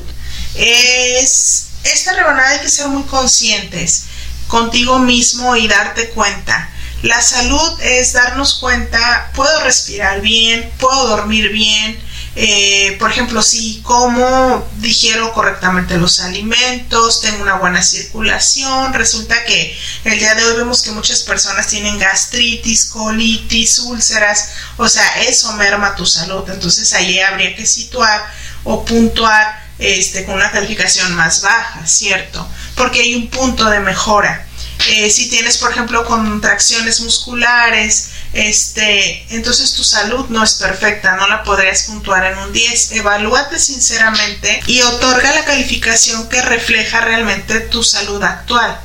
Es, 0.55 1.67
esta 1.83 2.13
rebanada 2.13 2.49
hay 2.49 2.59
que 2.59 2.69
ser 2.69 2.87
muy 2.87 3.03
conscientes 3.03 4.05
contigo 4.47 4.99
mismo 4.99 5.55
y 5.55 5.67
darte 5.67 6.09
cuenta. 6.09 6.69
La 7.03 7.21
salud 7.21 7.79
es 7.81 8.13
darnos 8.13 8.55
cuenta, 8.55 9.31
puedo 9.35 9.59
respirar 9.63 10.21
bien, 10.21 10.71
puedo 10.79 11.07
dormir 11.07 11.49
bien, 11.49 11.99
eh, 12.37 12.97
por 12.99 13.09
ejemplo, 13.09 13.41
si 13.41 13.81
como 13.81 14.67
digiero 14.77 15.31
correctamente 15.31 15.97
los 15.97 16.19
alimentos, 16.19 17.21
tengo 17.21 17.41
una 17.41 17.55
buena 17.55 17.81
circulación, 17.81 18.93
resulta 18.93 19.45
que 19.45 19.77
el 20.03 20.19
día 20.19 20.35
de 20.35 20.43
hoy 20.43 20.57
vemos 20.57 20.81
que 20.81 20.91
muchas 20.91 21.23
personas 21.23 21.67
tienen 21.67 21.97
gastritis, 21.97 22.85
colitis, 22.85 23.79
úlceras, 23.79 24.49
o 24.77 24.89
sea, 24.89 25.21
eso 25.23 25.53
merma 25.53 25.95
tu 25.95 26.05
salud, 26.05 26.43
entonces 26.49 26.91
ahí 26.93 27.21
habría 27.21 27.55
que 27.55 27.65
situar 27.65 28.29
o 28.65 28.83
puntuar 28.83 29.63
este, 29.79 30.25
con 30.25 30.35
una 30.35 30.51
calificación 30.51 31.15
más 31.15 31.41
baja, 31.41 31.87
¿cierto? 31.87 32.45
Porque 32.75 33.01
hay 33.01 33.15
un 33.15 33.29
punto 33.29 33.69
de 33.69 33.79
mejora. 33.79 34.45
Eh, 34.89 35.09
si 35.09 35.29
tienes, 35.29 35.57
por 35.57 35.71
ejemplo, 35.71 36.05
contracciones 36.05 36.99
musculares, 36.99 38.09
este, 38.35 39.25
entonces 39.29 39.71
tu 39.75 39.85
salud 39.85 40.25
no 40.27 40.43
es 40.43 40.55
perfecta, 40.55 41.15
no 41.15 41.25
la 41.27 41.43
podrías 41.43 41.83
puntuar 41.83 42.25
en 42.25 42.37
un 42.39 42.51
10. 42.51 42.91
Evalúate 42.91 43.57
sinceramente 43.57 44.59
y 44.67 44.81
otorga 44.81 45.33
la 45.33 45.45
calificación 45.45 46.27
que 46.27 46.41
refleja 46.41 46.99
realmente 46.99 47.61
tu 47.61 47.81
salud 47.81 48.21
actual. 48.21 48.77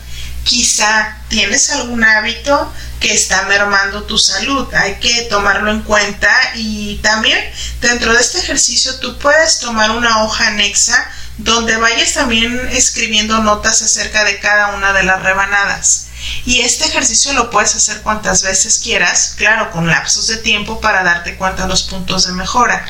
Quizá 0.44 1.18
tienes 1.28 1.68
algún 1.70 2.04
hábito 2.04 2.72
que 3.00 3.12
está 3.12 3.42
mermando 3.42 4.04
tu 4.04 4.18
salud, 4.18 4.72
hay 4.72 5.00
que 5.00 5.22
tomarlo 5.22 5.72
en 5.72 5.82
cuenta 5.82 6.30
y 6.54 7.00
también 7.02 7.38
dentro 7.80 8.12
de 8.12 8.20
este 8.20 8.38
ejercicio 8.38 9.00
tú 9.00 9.18
puedes 9.18 9.58
tomar 9.58 9.90
una 9.90 10.22
hoja 10.22 10.46
anexa 10.48 11.10
donde 11.38 11.76
vayas 11.76 12.12
también 12.12 12.68
escribiendo 12.70 13.38
notas 13.38 13.82
acerca 13.82 14.22
de 14.24 14.38
cada 14.38 14.76
una 14.76 14.92
de 14.92 15.02
las 15.02 15.20
rebanadas. 15.22 16.09
Y 16.44 16.60
este 16.60 16.86
ejercicio 16.86 17.32
lo 17.32 17.50
puedes 17.50 17.74
hacer 17.74 18.02
cuantas 18.02 18.42
veces 18.42 18.78
quieras, 18.78 19.34
claro, 19.36 19.70
con 19.70 19.86
lapsos 19.86 20.26
de 20.26 20.36
tiempo 20.38 20.80
para 20.80 21.02
darte 21.02 21.36
cuenta 21.36 21.62
de 21.62 21.68
los 21.68 21.82
puntos 21.82 22.26
de 22.26 22.32
mejora. 22.32 22.84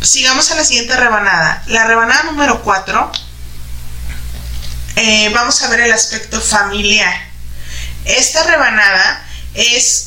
Sigamos 0.00 0.50
a 0.50 0.56
la 0.56 0.64
siguiente 0.64 0.96
rebanada. 0.96 1.62
La 1.66 1.86
rebanada 1.86 2.24
número 2.24 2.62
4, 2.62 3.12
eh, 4.96 5.30
vamos 5.34 5.62
a 5.62 5.68
ver 5.68 5.80
el 5.80 5.92
aspecto 5.92 6.40
familiar. 6.40 7.14
Esta 8.04 8.44
rebanada 8.44 9.26
es 9.54 10.06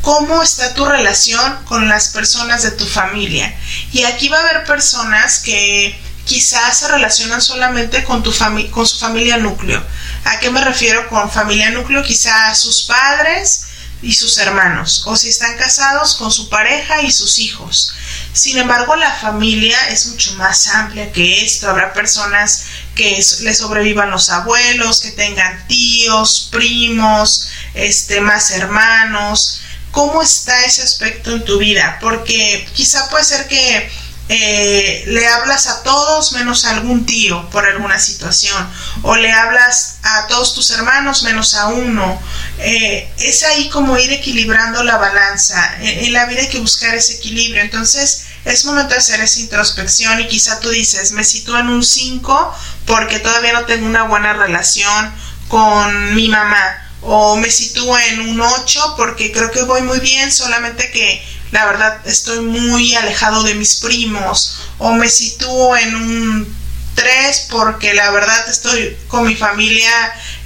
cómo 0.00 0.42
está 0.42 0.74
tu 0.74 0.84
relación 0.84 1.64
con 1.64 1.88
las 1.88 2.08
personas 2.08 2.62
de 2.62 2.70
tu 2.72 2.86
familia. 2.86 3.54
Y 3.92 4.04
aquí 4.04 4.28
va 4.28 4.38
a 4.38 4.40
haber 4.40 4.64
personas 4.64 5.40
que 5.40 5.98
quizás 6.24 6.78
se 6.78 6.88
relacionan 6.88 7.42
solamente 7.42 8.04
con, 8.04 8.22
tu 8.22 8.32
con 8.70 8.86
su 8.86 8.98
familia 8.98 9.36
núcleo. 9.36 9.84
¿A 10.24 10.38
qué 10.38 10.50
me 10.50 10.64
refiero 10.64 11.08
con 11.08 11.30
familia 11.30 11.70
núcleo? 11.70 12.02
Quizás 12.02 12.58
sus 12.58 12.84
padres 12.84 13.66
y 14.02 14.14
sus 14.14 14.38
hermanos, 14.38 15.02
o 15.06 15.14
si 15.14 15.28
están 15.28 15.58
casados 15.58 16.14
con 16.14 16.32
su 16.32 16.48
pareja 16.48 17.02
y 17.02 17.10
sus 17.10 17.38
hijos. 17.38 17.92
Sin 18.32 18.56
embargo, 18.56 18.96
la 18.96 19.12
familia 19.12 19.76
es 19.88 20.06
mucho 20.06 20.34
más 20.34 20.68
amplia 20.68 21.12
que 21.12 21.44
esto. 21.44 21.68
Habrá 21.68 21.92
personas 21.92 22.64
que 22.94 23.22
le 23.40 23.54
sobrevivan 23.54 24.10
los 24.10 24.30
abuelos, 24.30 25.00
que 25.00 25.10
tengan 25.10 25.66
tíos, 25.66 26.48
primos, 26.50 27.48
este, 27.74 28.20
más 28.20 28.50
hermanos. 28.52 29.60
¿Cómo 29.90 30.22
está 30.22 30.64
ese 30.64 30.82
aspecto 30.82 31.32
en 31.32 31.44
tu 31.44 31.58
vida? 31.58 31.98
Porque 32.00 32.66
quizá 32.74 33.10
puede 33.10 33.24
ser 33.24 33.48
que 33.48 33.90
eh, 34.32 35.02
le 35.08 35.26
hablas 35.26 35.66
a 35.66 35.82
todos 35.82 36.30
menos 36.34 36.64
a 36.64 36.70
algún 36.70 37.04
tío 37.04 37.50
por 37.50 37.66
alguna 37.66 37.98
situación, 37.98 38.56
o 39.02 39.16
le 39.16 39.32
hablas 39.32 39.98
a 40.04 40.28
todos 40.28 40.54
tus 40.54 40.70
hermanos 40.70 41.24
menos 41.24 41.56
a 41.56 41.66
uno. 41.66 42.22
Eh, 42.58 43.12
es 43.18 43.42
ahí 43.42 43.68
como 43.70 43.98
ir 43.98 44.12
equilibrando 44.12 44.84
la 44.84 44.98
balanza. 44.98 45.76
En, 45.80 46.12
la 46.12 46.26
vida 46.26 46.42
hay 46.42 46.48
que 46.48 46.60
buscar 46.60 46.94
ese 46.94 47.14
equilibrio. 47.14 47.60
Entonces 47.60 48.26
es 48.44 48.64
momento 48.66 48.90
de 48.90 49.00
hacer 49.00 49.18
esa 49.20 49.40
introspección 49.40 50.20
y 50.20 50.28
quizá 50.28 50.60
tú 50.60 50.70
dices, 50.70 51.10
me 51.10 51.24
sitúo 51.24 51.58
en 51.58 51.68
un 51.68 51.82
5 51.82 52.54
porque 52.86 53.18
todavía 53.18 53.52
no 53.52 53.64
tengo 53.64 53.84
una 53.84 54.04
buena 54.04 54.32
relación 54.34 55.12
con 55.48 56.14
mi 56.14 56.28
mamá. 56.28 56.86
O 57.02 57.34
me 57.34 57.50
sitúo 57.50 57.98
en 57.98 58.20
un 58.20 58.40
8 58.40 58.94
porque 58.96 59.32
creo 59.32 59.50
que 59.50 59.64
voy 59.64 59.82
muy 59.82 59.98
bien, 59.98 60.30
solamente 60.30 60.92
que 60.92 61.20
la 61.52 61.66
verdad 61.66 62.06
estoy 62.06 62.40
muy 62.40 62.94
alejado 62.94 63.42
de 63.42 63.54
mis 63.54 63.76
primos 63.76 64.60
o 64.78 64.92
me 64.92 65.08
sitúo 65.08 65.76
en 65.76 65.94
un 65.94 66.60
3 66.94 67.46
porque 67.50 67.94
la 67.94 68.10
verdad 68.10 68.48
estoy 68.48 68.96
con 69.08 69.26
mi 69.26 69.34
familia 69.34 69.90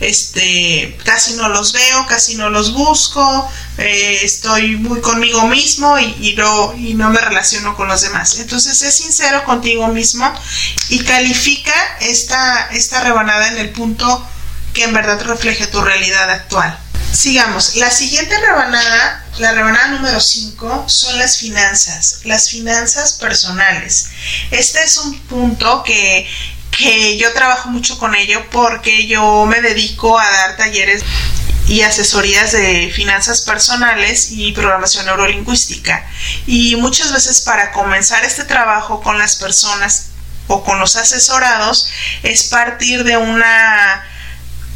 este 0.01 0.97
casi 1.05 1.35
no 1.35 1.49
los 1.49 1.73
veo 1.73 2.07
casi 2.07 2.37
no 2.37 2.51
los 2.51 2.73
busco 2.73 3.51
eh, 3.77 4.21
estoy 4.23 4.77
muy 4.77 5.01
conmigo 5.01 5.49
mismo 5.49 5.99
y, 5.99 6.35
no, 6.37 6.75
y 6.75 6.95
no 6.95 7.11
me 7.11 7.21
relaciono 7.21 7.75
con 7.75 7.89
los 7.89 8.03
demás. 8.03 8.39
Entonces 8.39 8.81
es 8.83 8.95
sincero 8.95 9.43
contigo 9.45 9.89
mismo 9.89 10.33
y 10.91 11.03
califica 11.03 11.75
esta, 12.01 12.69
esta 12.71 13.03
rebanada 13.03 13.49
en 13.49 13.59
el 13.59 13.71
punto 13.71 14.25
que 14.73 14.85
en 14.85 14.93
verdad 14.93 15.21
refleje 15.23 15.67
tu 15.67 15.81
realidad 15.81 16.31
actual 16.31 16.79
Sigamos. 17.15 17.77
La 17.77 17.91
siguiente 17.93 18.37
rebanada, 18.41 19.25
la 19.39 19.53
rebanada 19.53 19.87
número 19.89 20.21
5, 20.21 20.89
son 20.89 21.17
las 21.17 21.39
finanzas, 21.39 22.23
las 22.25 22.51
finanzas 22.51 23.13
personales. 23.13 24.09
Este 24.51 24.83
es 24.83 24.97
un 24.97 25.21
punto 25.21 25.85
que, 25.85 26.29
que 26.77 27.17
yo 27.17 27.33
trabajo 27.33 27.69
mucho 27.69 28.01
con 28.01 28.17
ello 28.17 28.45
porque 28.51 29.07
yo 29.07 29.47
me 29.47 29.61
dedico 29.61 30.19
a 30.19 30.29
dar 30.29 30.57
talleres 30.57 31.05
y 31.69 31.83
asesorías 31.83 32.51
de 32.51 32.91
finanzas 32.93 33.43
personales 33.43 34.33
y 34.33 34.51
programación 34.51 35.07
neurolingüística. 35.07 36.05
Y 36.49 36.75
muchas 36.75 37.13
veces 37.13 37.43
para 37.43 37.71
comenzar 37.71 38.25
este 38.25 38.45
trabajo 38.45 39.01
con 39.01 39.21
las 39.21 39.37
personas 39.37 40.09
o 40.49 40.65
con 40.65 40.81
los 40.81 40.97
asesorados 40.97 41.89
es 42.25 42.45
partir 42.45 43.05
de 43.05 43.17
una 43.17 44.05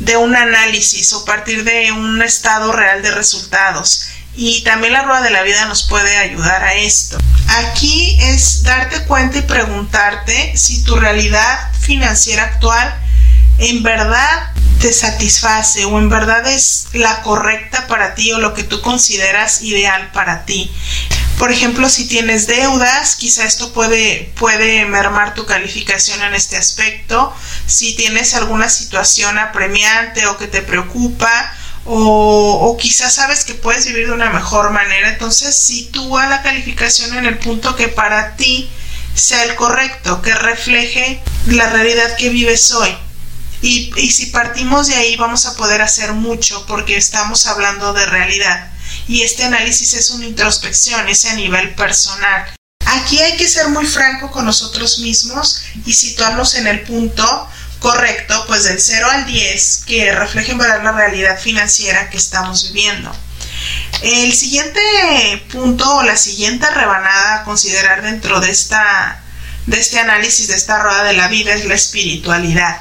de 0.00 0.17
un 0.17 0.37
análisis 0.37 1.12
o 1.12 1.25
partir 1.25 1.64
de 1.64 1.93
un 1.93 2.23
estado 2.23 2.73
real 2.73 3.02
de 3.02 3.11
resultados. 3.11 4.09
Y 4.35 4.62
también 4.62 4.93
la 4.93 5.02
rueda 5.02 5.23
de 5.23 5.31
la 5.31 5.43
vida 5.43 5.64
nos 5.67 5.83
puede 5.83 6.17
ayudar 6.17 6.62
a 6.62 6.75
esto. 6.75 7.19
Aquí 7.49 8.17
es 8.21 8.62
darte 8.62 9.05
cuenta 9.05 9.38
y 9.38 9.43
preguntarte 9.43 10.57
si 10.57 10.85
tu 10.85 10.97
realidad 10.97 11.73
financiera 11.81 12.45
actual 12.45 12.95
en 13.59 13.83
verdad 13.83 14.52
te 14.81 14.93
satisface 14.93 15.85
o 15.87 15.99
en 15.99 16.09
verdad 16.09 16.47
es 16.47 16.88
la 16.93 17.23
correcta 17.23 17.87
para 17.88 18.14
ti 18.14 18.31
o 18.33 18.38
lo 18.38 18.55
que 18.55 18.62
tú 18.62 18.81
consideras 18.81 19.62
ideal 19.62 20.11
para 20.12 20.45
ti. 20.45 20.71
Por 21.38 21.52
ejemplo, 21.52 21.88
si 21.88 22.09
tienes 22.09 22.49
deudas, 22.49 23.14
quizá 23.14 23.45
esto 23.45 23.73
puede, 23.73 24.33
puede 24.37 24.85
mermar 24.87 25.35
tu 25.35 25.47
calificación 25.47 26.21
en 26.23 26.35
este 26.35 26.57
aspecto. 26.57 27.33
Si 27.66 27.95
tienes 27.95 28.35
alguna 28.35 28.68
situación 28.68 29.38
apremiante 29.38 30.26
o 30.26 30.37
que 30.37 30.49
te 30.49 30.62
preocupa, 30.62 31.54
o, 31.85 32.76
quizás 32.78 33.14
sabes 33.14 33.45
que 33.45 33.54
puedes 33.54 33.87
vivir 33.87 34.09
de 34.09 34.12
una 34.12 34.30
mejor 34.30 34.73
manera, 34.73 35.11
entonces 35.11 35.57
sitúa 35.57 36.26
la 36.26 36.42
calificación 36.42 37.16
en 37.16 37.25
el 37.25 37.38
punto 37.38 37.76
que 37.76 37.87
para 37.87 38.35
ti 38.37 38.68
sea 39.14 39.45
el 39.45 39.54
correcto, 39.54 40.21
que 40.21 40.35
refleje 40.35 41.23
la 41.47 41.71
realidad 41.71 42.16
que 42.16 42.30
vives 42.30 42.73
hoy. 42.73 42.95
Y, 43.62 43.92
y 43.97 44.11
si 44.11 44.26
partimos 44.26 44.88
de 44.88 44.97
ahí 44.97 45.16
vamos 45.16 45.47
a 45.47 45.57
poder 45.57 45.83
hacer 45.83 46.12
mucho 46.12 46.66
porque 46.66 46.97
estamos 46.97 47.47
hablando 47.47 47.92
de 47.92 48.07
realidad 48.07 48.71
y 49.07 49.23
este 49.23 49.45
análisis 49.45 49.95
es 49.95 50.11
una 50.11 50.26
introspección, 50.26 51.09
es 51.09 51.25
a 51.25 51.35
nivel 51.35 51.75
personal. 51.75 52.47
Aquí 52.87 53.21
hay 53.21 53.37
que 53.37 53.49
ser 53.49 53.68
muy 53.68 53.87
franco 53.87 54.30
con 54.30 54.45
nosotros 54.45 54.99
mismos 55.00 55.62
y 55.85 55.92
situarnos 55.92 56.54
en 56.54 56.66
el 56.66 56.83
punto 56.83 57.49
correcto, 57.80 58.45
pues 58.47 58.64
del 58.64 58.80
0 58.80 59.07
al 59.11 59.26
10, 59.26 59.85
que 59.87 60.12
refleje 60.12 60.52
en 60.52 60.59
verdad 60.59 60.83
la 60.83 60.92
realidad 60.92 61.38
financiera 61.38 62.11
que 62.11 62.16
estamos 62.16 62.73
viviendo. 62.73 63.14
El 64.02 64.33
siguiente 64.33 64.80
punto 65.50 65.97
o 65.97 66.02
la 66.02 66.16
siguiente 66.16 66.68
rebanada 66.71 67.37
a 67.37 67.45
considerar 67.45 68.02
dentro 68.02 68.40
de 68.40 68.50
esta 68.50 69.23
de 69.66 69.78
este 69.78 69.99
análisis 69.99 70.49
de 70.49 70.54
esta 70.54 70.78
rueda 70.78 71.04
de 71.04 71.12
la 71.12 71.28
vida 71.28 71.52
es 71.52 71.66
la 71.66 71.75
espiritualidad. 71.75 72.80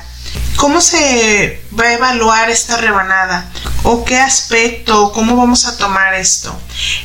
¿Cómo 0.57 0.81
se 0.81 1.62
va 1.79 1.86
a 1.86 1.93
evaluar 1.93 2.50
esta 2.50 2.77
rebanada? 2.77 3.51
¿O 3.84 4.03
qué 4.03 4.17
aspecto? 4.17 5.12
¿Cómo 5.12 5.36
vamos 5.36 5.65
a 5.65 5.77
tomar 5.77 6.15
esto? 6.15 6.60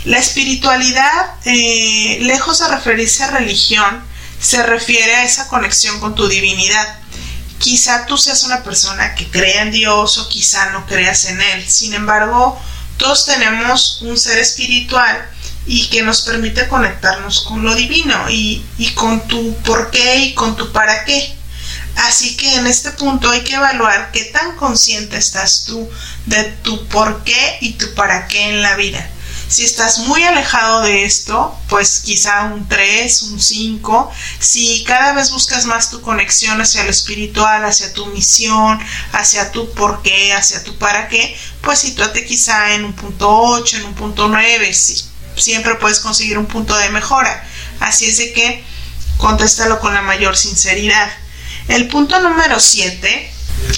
La 0.04 0.18
espiritualidad, 0.18 1.34
eh, 1.44 2.18
lejos 2.22 2.60
de 2.60 2.68
referirse 2.68 3.22
a 3.24 3.30
religión, 3.30 4.02
se 4.40 4.62
refiere 4.62 5.14
a 5.14 5.24
esa 5.24 5.48
conexión 5.48 6.00
con 6.00 6.14
tu 6.14 6.28
divinidad. 6.28 6.98
Quizá 7.58 8.06
tú 8.06 8.16
seas 8.16 8.42
una 8.42 8.64
persona 8.64 9.14
que 9.14 9.30
crea 9.30 9.62
en 9.62 9.70
Dios 9.70 10.18
o 10.18 10.28
quizá 10.28 10.70
no 10.70 10.86
creas 10.86 11.26
en 11.26 11.40
Él. 11.40 11.68
Sin 11.68 11.92
embargo, 11.92 12.60
todos 12.96 13.26
tenemos 13.26 14.00
un 14.02 14.18
ser 14.18 14.38
espiritual 14.38 15.28
y 15.66 15.88
que 15.88 16.02
nos 16.02 16.22
permite 16.22 16.68
conectarnos 16.68 17.42
con 17.42 17.62
lo 17.62 17.74
divino 17.74 18.30
y, 18.30 18.64
y 18.78 18.88
con 18.94 19.28
tu 19.28 19.54
por 19.58 19.90
qué 19.90 20.16
y 20.16 20.34
con 20.34 20.56
tu 20.56 20.72
para 20.72 21.04
qué. 21.04 21.36
Así 21.96 22.37
que 22.37 22.54
en 22.56 22.66
este 22.66 22.90
punto 22.92 23.30
hay 23.30 23.42
que 23.42 23.54
evaluar 23.54 24.11
qué 24.12 24.25
tan 24.25 24.56
consciente 24.56 25.16
estás 25.16 25.64
tú 25.64 25.88
de 26.26 26.44
tu 26.44 26.87
por 26.88 27.22
qué 27.25 27.58
y 27.61 27.75
tu 27.75 27.92
para 27.94 28.26
qué 28.28 28.49
en 28.49 28.62
la 28.62 28.76
vida. 28.76 29.08
Si 29.52 29.64
estás 29.64 29.99
muy 29.99 30.22
alejado 30.25 30.80
de 30.80 31.04
esto, 31.04 31.54
pues 31.68 32.00
quizá 32.00 32.44
un 32.44 32.66
3, 32.68 33.22
un 33.25 33.38
5. 33.38 34.11
Si 34.38 34.82
cada 34.84 35.12
vez 35.12 35.30
buscas 35.30 35.66
más 35.66 35.90
tu 35.90 36.00
conexión 36.00 36.58
hacia 36.62 36.84
lo 36.84 36.90
espiritual, 36.90 37.62
hacia 37.66 37.92
tu 37.92 38.06
misión, 38.06 38.80
hacia 39.12 39.52
tu 39.52 39.70
por 39.75 40.00
qué, 40.00 40.32
hacia 40.32 40.64
tu 40.64 40.78
para 40.78 41.08
qué, 41.08 41.37
pues 41.61 41.80
sitúate 41.80 42.25
quizá 42.25 42.72
en 42.72 42.87
un 42.87 42.94
punto 42.94 43.28
8, 43.30 43.76
en 43.76 43.84
un 43.84 43.94
punto 43.94 44.28
9. 44.28 44.72
Sí, 44.72 45.04
siempre 45.37 45.75
puedes 45.75 46.00
conseguir 46.00 46.38
un 46.38 46.46
punto 46.46 46.75
de 46.75 46.88
mejora. 46.88 47.46
Así 47.78 48.06
es 48.06 48.16
de 48.16 48.32
que 48.32 48.64
contéstalo 49.18 49.80
con 49.80 49.92
la 49.92 50.00
mayor 50.00 50.34
sinceridad. 50.34 51.12
El 51.69 51.88
punto 51.88 52.21
número 52.21 52.59
7 52.59 53.31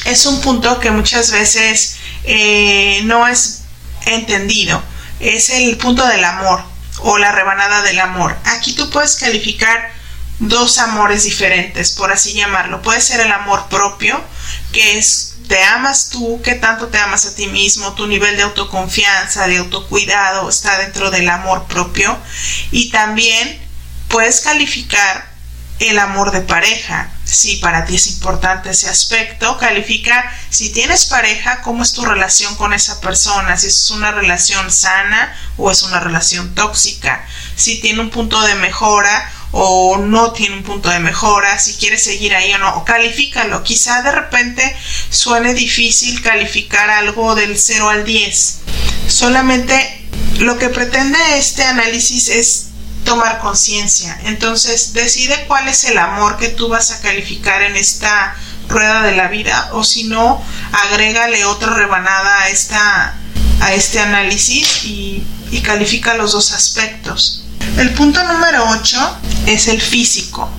es 0.06 0.26
un 0.26 0.40
punto 0.40 0.80
que 0.80 0.90
muchas 0.90 1.30
veces 1.30 1.96
eh, 2.24 3.02
no 3.04 3.26
es 3.26 3.62
entendido. 4.06 4.82
Es 5.20 5.50
el 5.50 5.76
punto 5.76 6.06
del 6.06 6.24
amor 6.24 6.62
o 6.98 7.18
la 7.18 7.32
rebanada 7.32 7.82
del 7.82 8.00
amor. 8.00 8.36
Aquí 8.44 8.74
tú 8.74 8.90
puedes 8.90 9.16
calificar 9.16 9.92
dos 10.38 10.78
amores 10.78 11.24
diferentes, 11.24 11.92
por 11.92 12.12
así 12.12 12.32
llamarlo. 12.32 12.82
Puede 12.82 13.00
ser 13.00 13.20
el 13.20 13.32
amor 13.32 13.68
propio, 13.68 14.20
que 14.72 14.98
es 14.98 15.34
te 15.48 15.62
amas 15.62 16.08
tú, 16.08 16.40
qué 16.42 16.54
tanto 16.54 16.88
te 16.88 16.98
amas 16.98 17.26
a 17.26 17.34
ti 17.34 17.46
mismo, 17.48 17.94
tu 17.94 18.06
nivel 18.06 18.36
de 18.36 18.44
autoconfianza, 18.44 19.46
de 19.46 19.58
autocuidado 19.58 20.48
está 20.48 20.78
dentro 20.78 21.10
del 21.10 21.28
amor 21.28 21.66
propio. 21.66 22.16
Y 22.70 22.90
también 22.90 23.60
puedes 24.08 24.40
calificar 24.40 25.33
el 25.78 25.98
amor 25.98 26.30
de 26.30 26.40
pareja. 26.40 27.10
Si 27.24 27.56
para 27.56 27.84
ti 27.84 27.96
es 27.96 28.06
importante 28.06 28.70
ese 28.70 28.88
aspecto, 28.88 29.58
califica 29.58 30.32
si 30.50 30.70
tienes 30.70 31.06
pareja, 31.06 31.62
cómo 31.62 31.82
es 31.82 31.92
tu 31.92 32.04
relación 32.04 32.54
con 32.56 32.72
esa 32.72 33.00
persona, 33.00 33.56
si 33.56 33.66
es 33.66 33.90
una 33.90 34.12
relación 34.12 34.70
sana 34.70 35.34
o 35.56 35.70
es 35.70 35.82
una 35.82 36.00
relación 36.00 36.54
tóxica, 36.54 37.26
si 37.56 37.80
tiene 37.80 38.00
un 38.00 38.10
punto 38.10 38.40
de 38.42 38.54
mejora 38.56 39.30
o 39.50 39.98
no 39.98 40.32
tiene 40.32 40.56
un 40.56 40.62
punto 40.64 40.90
de 40.90 40.98
mejora, 40.98 41.58
si 41.58 41.74
quieres 41.74 42.04
seguir 42.04 42.34
ahí 42.34 42.52
o 42.54 42.58
no, 42.58 42.84
califícalo. 42.84 43.62
Quizá 43.62 44.02
de 44.02 44.12
repente 44.12 44.76
suene 45.10 45.54
difícil 45.54 46.22
calificar 46.22 46.90
algo 46.90 47.34
del 47.34 47.58
0 47.58 47.88
al 47.88 48.04
10. 48.04 48.58
Solamente 49.06 50.04
lo 50.38 50.58
que 50.58 50.68
pretende 50.68 51.18
este 51.38 51.62
análisis 51.62 52.28
es 52.28 52.63
tomar 53.04 53.38
conciencia. 53.40 54.18
Entonces, 54.24 54.92
decide 54.92 55.44
cuál 55.46 55.68
es 55.68 55.84
el 55.84 55.98
amor 55.98 56.36
que 56.38 56.48
tú 56.48 56.68
vas 56.68 56.90
a 56.90 57.00
calificar 57.00 57.62
en 57.62 57.76
esta 57.76 58.34
rueda 58.68 59.02
de 59.02 59.16
la 59.16 59.28
vida 59.28 59.70
o 59.72 59.84
si 59.84 60.04
no, 60.04 60.42
agrégale 60.72 61.44
otra 61.44 61.74
rebanada 61.74 62.42
a, 62.42 62.48
esta, 62.48 63.14
a 63.60 63.74
este 63.74 64.00
análisis 64.00 64.84
y, 64.84 65.26
califica 65.62 66.14
los 66.14 66.32
dos 66.32 66.50
aspectos. 66.50 67.44
El 67.78 67.90
punto 67.94 68.22
número 68.24 68.68
8 68.70 69.18
es 69.46 69.68
el 69.68 69.80
físico. 69.80 70.50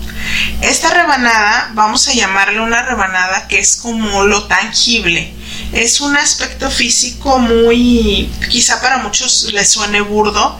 Esta 0.62 0.90
rebanada, 0.90 1.72
vamos 1.74 2.08
a 2.08 2.14
llamarle 2.14 2.62
una 2.62 2.82
rebanada 2.82 3.46
que 3.50 3.60
es 3.60 3.76
como 3.76 4.24
lo 4.24 4.46
tangible. 4.46 5.34
Es 5.74 6.00
un 6.00 6.16
aspecto 6.16 6.72
físico 6.72 7.40
muy, 7.40 8.32
quizá 8.50 8.82
para 8.82 9.00
muchos 9.00 9.52
les 9.52 9.70
suene 9.70 10.00
burdo, 10.00 10.58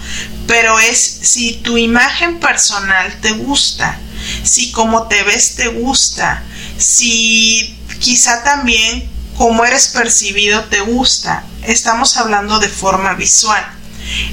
pero 0.48 0.80
es 0.80 1.00
si 1.00 1.54
tu 1.58 1.78
imagen 1.78 2.40
personal 2.40 3.14
te 3.22 3.32
gusta, 3.32 3.98
si 4.44 4.72
como 4.72 5.08
te 5.08 5.24
ves 5.24 5.56
te 5.56 5.68
gusta, 5.68 6.44
si 6.78 7.78
quizá 8.00 8.44
también 8.44 9.10
como 9.38 9.66
eres 9.66 9.90
percibido 9.90 10.64
te 10.66 10.82
gusta. 10.82 11.44
Estamos 11.64 12.18
hablando 12.18 12.60
de 12.60 12.70
forma 12.70 13.14
visual. 13.14 13.64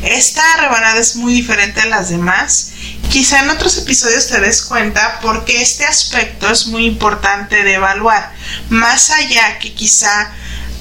Esta 0.02 0.42
rebanada 0.58 1.00
es 1.00 1.16
muy 1.16 1.32
diferente 1.32 1.80
a 1.80 1.86
las 1.86 2.10
demás. 2.10 2.72
Quizá 3.10 3.40
en 3.42 3.50
otros 3.50 3.78
episodios 3.78 4.28
te 4.28 4.40
des 4.40 4.62
cuenta 4.62 5.18
porque 5.22 5.62
este 5.62 5.84
aspecto 5.84 6.50
es 6.50 6.66
muy 6.66 6.86
importante 6.86 7.62
de 7.64 7.74
evaluar. 7.74 8.32
Más 8.68 9.10
allá 9.10 9.58
que 9.58 9.72
quizá 9.72 10.32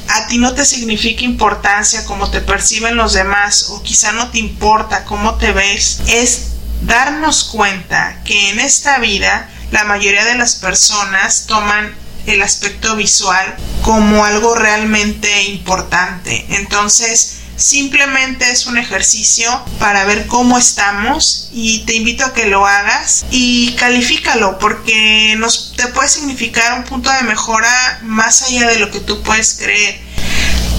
a 0.08 0.28
ti 0.28 0.38
no 0.38 0.54
te 0.54 0.66
significa 0.66 1.24
importancia 1.24 2.06
como 2.06 2.30
te 2.30 2.42
perciben 2.42 2.96
los 2.96 3.14
demás 3.14 3.68
o 3.70 3.82
quizá 3.82 4.12
no 4.12 4.30
te 4.30 4.40
importa 4.40 5.06
cómo 5.06 5.36
te 5.36 5.52
ves, 5.52 6.02
es 6.08 6.52
darnos 6.82 7.46
cuenta 7.46 8.22
que 8.26 8.50
en 8.50 8.60
esta 8.60 9.00
vida 9.00 9.50
la 9.72 9.84
mayoría 9.84 10.26
de 10.26 10.36
las 10.36 10.56
personas 10.56 11.46
toman 11.48 11.96
el 12.26 12.42
aspecto 12.42 12.96
visual 12.96 13.56
como 13.82 14.26
algo 14.26 14.56
realmente 14.56 15.44
importante. 15.44 16.46
Entonces, 16.50 17.41
Simplemente 17.56 18.50
es 18.50 18.66
un 18.66 18.78
ejercicio 18.78 19.64
para 19.78 20.06
ver 20.06 20.26
cómo 20.28 20.58
estamos 20.58 21.50
y 21.54 21.80
te 21.86 21.94
invito 21.94 22.26
a 22.26 22.34
que 22.34 22.48
lo 22.48 22.66
hagas 22.66 23.26
y 23.30 23.74
califícalo 23.74 24.58
porque 24.58 25.36
nos 25.38 25.74
te 25.76 25.88
puede 25.88 26.10
significar 26.10 26.80
un 26.80 26.86
punto 26.86 27.12
de 27.12 27.22
mejora 27.24 28.00
más 28.04 28.42
allá 28.44 28.68
de 28.68 28.80
lo 28.80 28.90
que 28.90 29.00
tú 29.00 29.22
puedes 29.22 29.54
creer. 29.56 30.00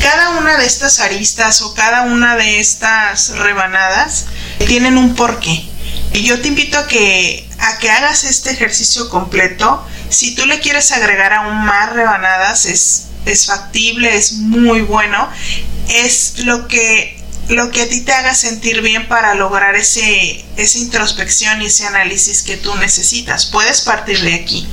Cada 0.01 0.31
una 0.31 0.57
de 0.57 0.67
estas 0.67 0.99
aristas 0.99 1.63
o 1.63 1.75
cada 1.75 2.03
una 2.03 2.35
de 2.35 2.59
estas 2.59 3.31
rebanadas 3.39 4.27
tienen 4.67 4.99
un 4.99 5.15
porqué. 5.15 5.65
Y 6.13 6.23
yo 6.23 6.41
te 6.41 6.49
invito 6.49 6.79
a 6.79 6.89
que 6.89 7.49
a 7.59 7.79
que 7.79 7.91
hagas 7.91 8.25
este 8.25 8.51
ejercicio 8.51 9.09
completo. 9.09 9.87
Si 10.09 10.35
tú 10.35 10.47
le 10.47 10.59
quieres 10.59 10.91
agregar 10.91 11.33
aún 11.33 11.65
más 11.65 11.93
rebanadas 11.93 12.67
es 12.67 13.05
es 13.25 13.47
factible, 13.47 14.17
es 14.17 14.33
muy 14.33 14.81
bueno 14.81 15.29
es 15.89 16.39
lo 16.39 16.69
que 16.69 17.23
lo 17.49 17.71
que 17.71 17.83
a 17.83 17.89
ti 17.89 18.01
te 18.03 18.13
haga 18.13 18.35
sentir 18.35 18.81
bien 18.83 19.09
para 19.09 19.35
lograr 19.35 19.75
ese, 19.75 20.45
esa 20.57 20.79
introspección 20.79 21.61
y 21.61 21.67
ese 21.67 21.87
análisis 21.87 22.43
que 22.43 22.57
tú 22.57 22.75
necesitas. 22.77 23.47
Puedes 23.47 23.81
partir 23.83 24.21
de 24.21 24.35
aquí. 24.35 24.67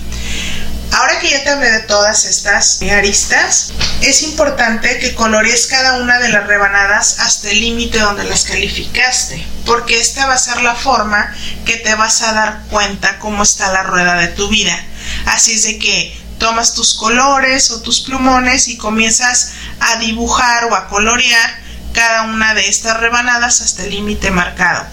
Ahora 0.91 1.19
que 1.19 1.29
ya 1.29 1.43
te 1.43 1.49
hablé 1.49 1.69
de 1.69 1.79
todas 1.81 2.25
estas 2.25 2.81
aristas, 2.81 3.73
es 4.01 4.23
importante 4.23 4.97
que 4.99 5.13
colorees 5.13 5.67
cada 5.67 6.01
una 6.01 6.19
de 6.19 6.29
las 6.29 6.47
rebanadas 6.47 7.19
hasta 7.19 7.51
el 7.51 7.59
límite 7.59 7.99
donde 7.99 8.23
las 8.23 8.45
calificaste, 8.45 9.45
porque 9.65 9.99
esta 9.99 10.25
va 10.25 10.33
a 10.33 10.39
ser 10.39 10.61
la 10.61 10.73
forma 10.73 11.31
que 11.65 11.77
te 11.77 11.93
vas 11.93 12.23
a 12.23 12.33
dar 12.33 12.61
cuenta 12.69 13.19
cómo 13.19 13.43
está 13.43 13.71
la 13.71 13.83
rueda 13.83 14.15
de 14.15 14.29
tu 14.29 14.47
vida. 14.49 14.83
Así 15.25 15.53
es 15.53 15.63
de 15.63 15.77
que 15.77 16.17
tomas 16.39 16.73
tus 16.73 16.95
colores 16.95 17.69
o 17.69 17.81
tus 17.81 17.99
plumones 17.99 18.67
y 18.69 18.77
comienzas 18.77 19.51
a 19.79 19.97
dibujar 19.97 20.65
o 20.65 20.75
a 20.75 20.87
colorear 20.87 21.59
cada 21.93 22.23
una 22.23 22.53
de 22.53 22.67
estas 22.67 22.97
rebanadas 22.99 23.61
hasta 23.61 23.83
el 23.83 23.91
límite 23.91 24.31
marcado. 24.31 24.85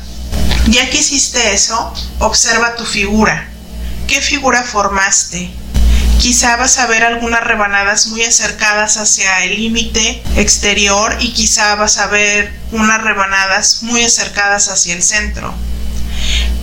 Ya 0.67 0.91
que 0.91 0.99
hiciste 0.99 1.55
eso, 1.55 1.95
observa 2.19 2.75
tu 2.75 2.85
figura. 2.85 3.49
¿Qué 4.09 4.21
figura 4.21 4.63
formaste? 4.65 5.51
Quizá 6.19 6.57
vas 6.57 6.79
a 6.79 6.87
ver 6.87 7.05
algunas 7.05 7.45
rebanadas 7.45 8.09
muy 8.09 8.23
acercadas 8.23 8.97
hacia 8.97 9.45
el 9.45 9.57
límite 9.57 10.23
exterior 10.37 11.17
y 11.21 11.33
quizá 11.33 11.77
vas 11.77 11.99
a 11.99 12.09
ver 12.09 12.53
unas 12.73 13.03
rebanadas 13.03 13.83
muy 13.83 14.03
acercadas 14.03 14.69
hacia 14.69 14.95
el 14.95 15.03
centro. 15.03 15.55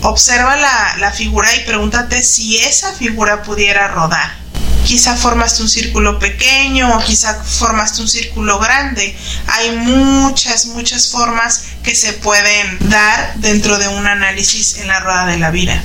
Observa 0.02 0.58
la, 0.58 0.96
la 0.98 1.12
figura 1.12 1.56
y 1.56 1.62
pregúntate 1.62 2.24
si 2.24 2.58
esa 2.58 2.92
figura 2.94 3.44
pudiera 3.44 3.88
rodar 3.88 4.43
quizá 4.86 5.16
formaste 5.16 5.62
un 5.62 5.70
círculo 5.70 6.20
pequeño 6.20 6.96
o 6.96 7.04
quizá 7.04 7.44
formaste 7.44 8.02
un 8.02 8.08
círculo 8.08 8.60
grande. 8.60 9.16
Hay 9.48 9.72
muchas, 9.78 10.68
muchas 10.68 11.10
formas 11.10 11.66
que 11.84 11.96
se 11.96 12.14
pueden 12.14 12.78
dar 12.90 13.36
dentro 13.36 13.78
de 13.78 13.88
un 13.88 14.08
análisis 14.08 14.78
en 14.78 14.88
la 14.88 15.00
rueda 15.00 15.26
de 15.26 15.38
la 15.38 15.52
vida. 15.52 15.82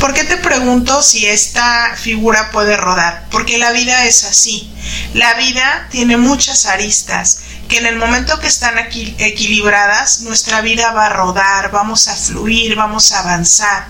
¿Por 0.00 0.14
qué 0.14 0.24
te 0.24 0.38
pregunto 0.38 1.02
si 1.02 1.26
esta 1.26 1.94
figura 1.94 2.50
puede 2.52 2.76
rodar? 2.78 3.26
Porque 3.30 3.58
la 3.58 3.70
vida 3.70 4.06
es 4.06 4.24
así. 4.24 4.72
La 5.12 5.34
vida 5.34 5.88
tiene 5.90 6.16
muchas 6.16 6.64
aristas 6.64 7.40
que 7.68 7.78
en 7.78 7.86
el 7.86 7.96
momento 7.96 8.40
que 8.40 8.46
están 8.46 8.78
aquí 8.78 9.14
equilibradas, 9.18 10.22
nuestra 10.22 10.62
vida 10.62 10.90
va 10.92 11.06
a 11.06 11.10
rodar, 11.10 11.70
vamos 11.70 12.08
a 12.08 12.16
fluir, 12.16 12.74
vamos 12.76 13.12
a 13.12 13.20
avanzar, 13.20 13.88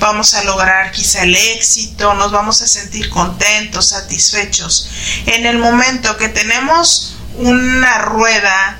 vamos 0.00 0.32
a 0.34 0.42
lograr 0.44 0.90
quizá 0.90 1.22
el 1.22 1.36
éxito, 1.36 2.14
nos 2.14 2.32
vamos 2.32 2.62
a 2.62 2.66
sentir 2.66 3.10
contentos, 3.10 3.90
satisfechos. 3.90 4.88
En 5.26 5.46
el 5.46 5.58
momento 5.58 6.16
que 6.16 6.28
tenemos 6.28 7.16
una 7.36 7.98
rueda 7.98 8.78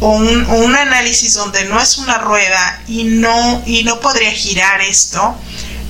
o 0.00 0.10
un, 0.10 0.76
análisis 0.76 1.34
donde 1.34 1.64
no 1.64 1.80
es 1.80 1.98
una 1.98 2.18
rueda 2.18 2.82
y 2.86 3.04
no, 3.04 3.62
y 3.66 3.82
no 3.82 3.98
podría 3.98 4.30
girar 4.30 4.80
esto, 4.82 5.34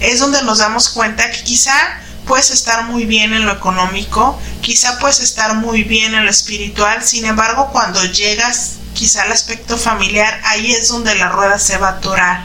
es 0.01 0.21
donde 0.21 0.43
nos 0.43 0.59
damos 0.59 0.89
cuenta 0.89 1.31
que 1.31 1.43
quizá 1.43 1.75
puedes 2.27 2.51
estar 2.51 2.85
muy 2.85 3.05
bien 3.05 3.35
en 3.35 3.45
lo 3.45 3.53
económico, 3.53 4.41
quizá 4.63 4.99
puedes 4.99 5.21
estar 5.21 5.55
muy 5.55 5.83
bien 5.83 6.15
en 6.15 6.25
lo 6.25 6.31
espiritual, 6.31 7.03
sin 7.05 7.25
embargo 7.25 7.69
cuando 7.73 8.03
llegas 8.05 8.75
quizá 8.95 9.23
al 9.23 9.33
aspecto 9.33 9.77
familiar, 9.77 10.41
ahí 10.45 10.73
es 10.73 10.89
donde 10.89 11.15
la 11.17 11.29
rueda 11.29 11.59
se 11.59 11.77
va 11.79 11.89
a 11.89 11.93
atorar. 11.93 12.45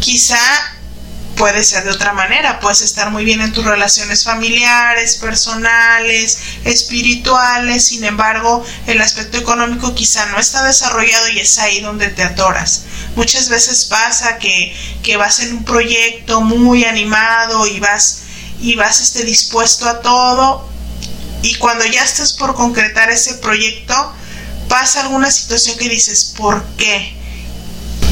Quizá 0.00 0.38
puede 1.36 1.64
ser 1.64 1.84
de 1.84 1.90
otra 1.90 2.12
manera, 2.12 2.60
puedes 2.60 2.82
estar 2.82 3.10
muy 3.10 3.24
bien 3.24 3.40
en 3.40 3.52
tus 3.52 3.64
relaciones 3.64 4.24
familiares, 4.24 5.16
personales, 5.16 6.38
espirituales, 6.64 7.86
sin 7.86 8.04
embargo, 8.04 8.64
el 8.86 9.00
aspecto 9.00 9.38
económico 9.38 9.94
quizá 9.94 10.26
no 10.26 10.38
está 10.38 10.64
desarrollado 10.64 11.28
y 11.28 11.40
es 11.40 11.58
ahí 11.58 11.80
donde 11.80 12.08
te 12.08 12.22
atoras. 12.22 12.84
Muchas 13.16 13.48
veces 13.48 13.84
pasa 13.84 14.38
que, 14.38 14.74
que 15.02 15.16
vas 15.16 15.40
en 15.40 15.56
un 15.58 15.64
proyecto 15.64 16.40
muy 16.40 16.84
animado 16.84 17.66
y 17.66 17.80
vas 17.80 18.22
y 18.60 18.76
vas 18.76 19.00
este, 19.00 19.24
dispuesto 19.24 19.88
a 19.88 20.00
todo 20.00 20.68
y 21.42 21.54
cuando 21.56 21.84
ya 21.84 22.02
estás 22.02 22.32
por 22.32 22.54
concretar 22.54 23.10
ese 23.10 23.34
proyecto 23.34 23.94
pasa 24.68 25.02
alguna 25.02 25.30
situación 25.30 25.76
que 25.76 25.88
dices 25.88 26.32
¿por 26.36 26.64
qué? 26.78 27.23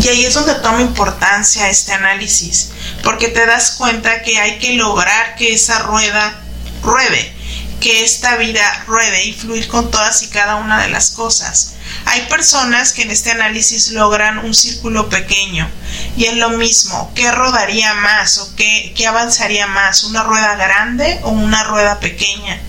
Y 0.03 0.09
ahí 0.09 0.25
es 0.25 0.35
donde 0.35 0.57
toma 0.57 0.81
importancia 0.81 1.69
este 1.69 1.93
análisis, 1.93 2.71
porque 3.05 3.29
te 3.29 3.47
das 3.47 3.73
cuenta 3.73 4.23
que 4.23 4.37
hay 4.37 4.59
que 4.59 4.73
lograr 4.73 5.37
que 5.37 5.55
esa 5.55 5.79
rueda 5.79 6.43
ruede, 6.83 7.33
que 7.81 8.03
esta 8.03 8.35
vida 8.35 8.85
ruede 8.89 9.25
y 9.27 9.33
fluir 9.33 9.69
con 9.69 9.93
todas 9.93 10.23
y 10.23 10.29
cada 10.29 10.57
una 10.57 10.83
de 10.83 10.89
las 10.89 11.11
cosas. 11.11 11.75
Hay 12.07 12.23
personas 12.23 12.93
que 12.93 13.03
en 13.03 13.13
este 13.13 13.31
análisis 13.31 13.93
logran 13.93 14.39
un 14.39 14.55
círculo 14.55 15.09
pequeño 15.09 15.71
y 16.17 16.25
es 16.25 16.35
lo 16.35 16.51
mismo, 16.51 17.13
¿qué 17.15 17.31
rodaría 17.31 17.95
más 17.95 18.39
o 18.39 18.57
qué, 18.57 18.93
qué 18.97 19.07
avanzaría 19.07 19.69
más? 19.69 20.03
¿Una 20.03 20.25
rueda 20.25 20.57
grande 20.57 21.21
o 21.23 21.31
una 21.31 21.63
rueda 21.63 22.01
pequeña? 22.01 22.61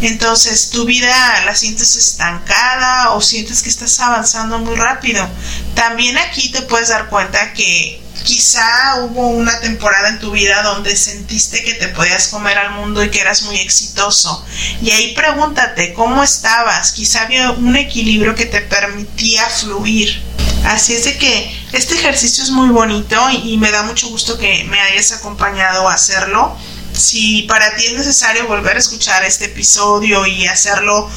Entonces 0.00 0.70
tu 0.70 0.84
vida 0.84 1.44
la 1.44 1.54
sientes 1.54 1.96
estancada 1.96 3.12
o 3.12 3.20
sientes 3.20 3.62
que 3.62 3.68
estás 3.68 4.00
avanzando 4.00 4.58
muy 4.58 4.76
rápido. 4.76 5.26
También 5.74 6.16
aquí 6.18 6.50
te 6.50 6.62
puedes 6.62 6.88
dar 6.88 7.08
cuenta 7.08 7.52
que 7.52 8.00
quizá 8.22 8.96
hubo 9.02 9.28
una 9.28 9.60
temporada 9.60 10.08
en 10.08 10.18
tu 10.18 10.30
vida 10.30 10.62
donde 10.62 10.96
sentiste 10.96 11.62
que 11.64 11.74
te 11.74 11.88
podías 11.88 12.28
comer 12.28 12.58
al 12.58 12.72
mundo 12.72 13.02
y 13.02 13.10
que 13.10 13.20
eras 13.20 13.42
muy 13.42 13.56
exitoso. 13.56 14.44
Y 14.82 14.90
ahí 14.90 15.14
pregúntate 15.14 15.94
cómo 15.94 16.22
estabas. 16.22 16.92
Quizá 16.92 17.22
había 17.22 17.50
un 17.52 17.76
equilibrio 17.76 18.34
que 18.34 18.46
te 18.46 18.60
permitía 18.60 19.46
fluir. 19.48 20.22
Así 20.64 20.92
es 20.92 21.04
de 21.04 21.16
que 21.16 21.58
este 21.72 21.94
ejercicio 21.94 22.44
es 22.44 22.50
muy 22.50 22.68
bonito 22.68 23.16
y, 23.30 23.56
me 23.56 23.70
da 23.70 23.82
mucho 23.82 24.08
gusto 24.08 24.38
que 24.38 24.64
me 24.64 24.80
hayas 24.80 25.12
acompañado 25.12 25.88
a 25.88 25.94
hacerlo. 25.94 26.56
Si 27.00 27.42
para 27.42 27.74
ti 27.76 27.86
es 27.86 27.94
necesario 27.94 28.46
volver 28.46 28.76
a 28.76 28.78
escuchar 28.78 29.24
este 29.24 29.46
episodio 29.46 30.26
y 30.26 30.46
hacerlo 30.46 31.10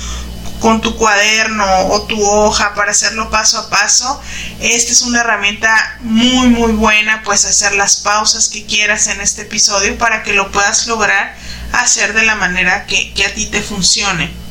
con 0.61 0.79
tu 0.79 0.95
cuaderno 0.95 1.65
o 1.87 2.03
tu 2.03 2.25
hoja 2.25 2.73
para 2.73 2.91
hacerlo 2.91 3.29
paso 3.29 3.59
a 3.59 3.69
paso, 3.69 4.21
esta 4.61 4.93
es 4.93 5.01
una 5.01 5.19
herramienta 5.19 5.97
muy 5.99 6.47
muy 6.47 6.71
buena, 6.71 7.21
pues 7.25 7.43
hacer 7.43 7.75
las 7.75 7.97
pausas 7.97 8.47
que 8.47 8.65
quieras 8.65 9.07
en 9.07 9.19
este 9.19 9.41
episodio 9.41 9.97
para 9.97 10.23
que 10.23 10.31
lo 10.33 10.53
puedas 10.53 10.87
lograr 10.87 11.35
hacer 11.73 12.13
de 12.13 12.23
la 12.23 12.35
manera 12.35 12.85
que, 12.85 13.13
que 13.13 13.25
a 13.25 13.33
ti 13.33 13.47
te 13.47 13.61
funcione. 13.61 14.42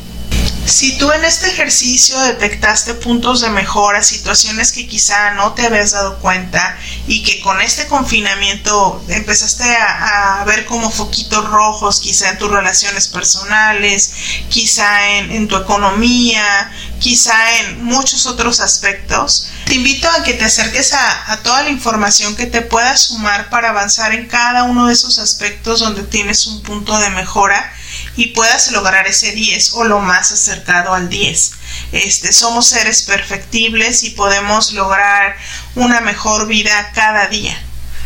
Si 0.64 0.96
tú 0.96 1.10
en 1.10 1.24
este 1.24 1.48
ejercicio 1.48 2.18
detectaste 2.20 2.94
puntos 2.94 3.40
de 3.40 3.50
mejora, 3.50 4.02
situaciones 4.02 4.70
que 4.70 4.86
quizá 4.86 5.32
no 5.34 5.54
te 5.54 5.66
habías 5.66 5.90
dado 5.90 6.18
cuenta 6.20 6.78
y 7.08 7.24
que 7.24 7.40
con 7.40 7.60
este 7.60 7.88
confinamiento 7.88 9.04
empezaste 9.08 9.64
a, 9.64 10.44
ver 10.46 10.64
como 10.64 10.90
foquitos 10.90 11.48
rojos, 11.48 12.00
quizá 12.00 12.30
en 12.30 12.38
tus 12.38 12.50
relaciones 12.50 13.08
personales, 13.08 14.12
quizá 14.48 15.18
en, 15.18 15.48
tu 15.48 15.56
economía, 15.56 16.72
quizá 17.00 17.34
en 17.60 17.84
muchos 17.84 18.26
otros 18.26 18.60
aspectos, 18.60 19.48
te 19.66 19.74
invito 19.74 20.08
a 20.08 20.22
que 20.22 20.34
te 20.34 20.44
acerques 20.44 20.92
a, 20.94 21.32
a 21.32 21.42
toda 21.42 21.62
la 21.62 21.70
información 21.70 22.36
que 22.36 22.46
te 22.46 22.62
pueda 22.62 22.96
sumar 22.96 23.50
para 23.50 23.70
avanzar 23.70 24.12
en 24.14 24.26
cada 24.28 24.64
uno 24.64 24.86
de 24.86 24.92
esos 24.92 25.18
aspectos 25.18 25.80
donde 25.80 26.04
tienes 26.04 26.46
un 26.46 26.62
punto 26.62 26.96
de 26.98 27.10
mejora 27.10 27.72
y 28.16 28.28
puedas 28.28 28.70
lograr 28.72 29.06
ese 29.06 29.32
10 29.32 29.72
o 29.74 29.84
lo 29.84 30.00
más 30.00 30.32
acercado 30.32 30.94
al 30.94 31.08
10. 31.08 31.52
Este, 31.92 32.32
somos 32.32 32.68
seres 32.68 33.02
perfectibles 33.02 34.02
y 34.04 34.10
podemos 34.10 34.72
lograr 34.72 35.36
una 35.74 36.00
mejor 36.00 36.46
vida 36.46 36.92
cada 36.94 37.28
día. 37.28 37.58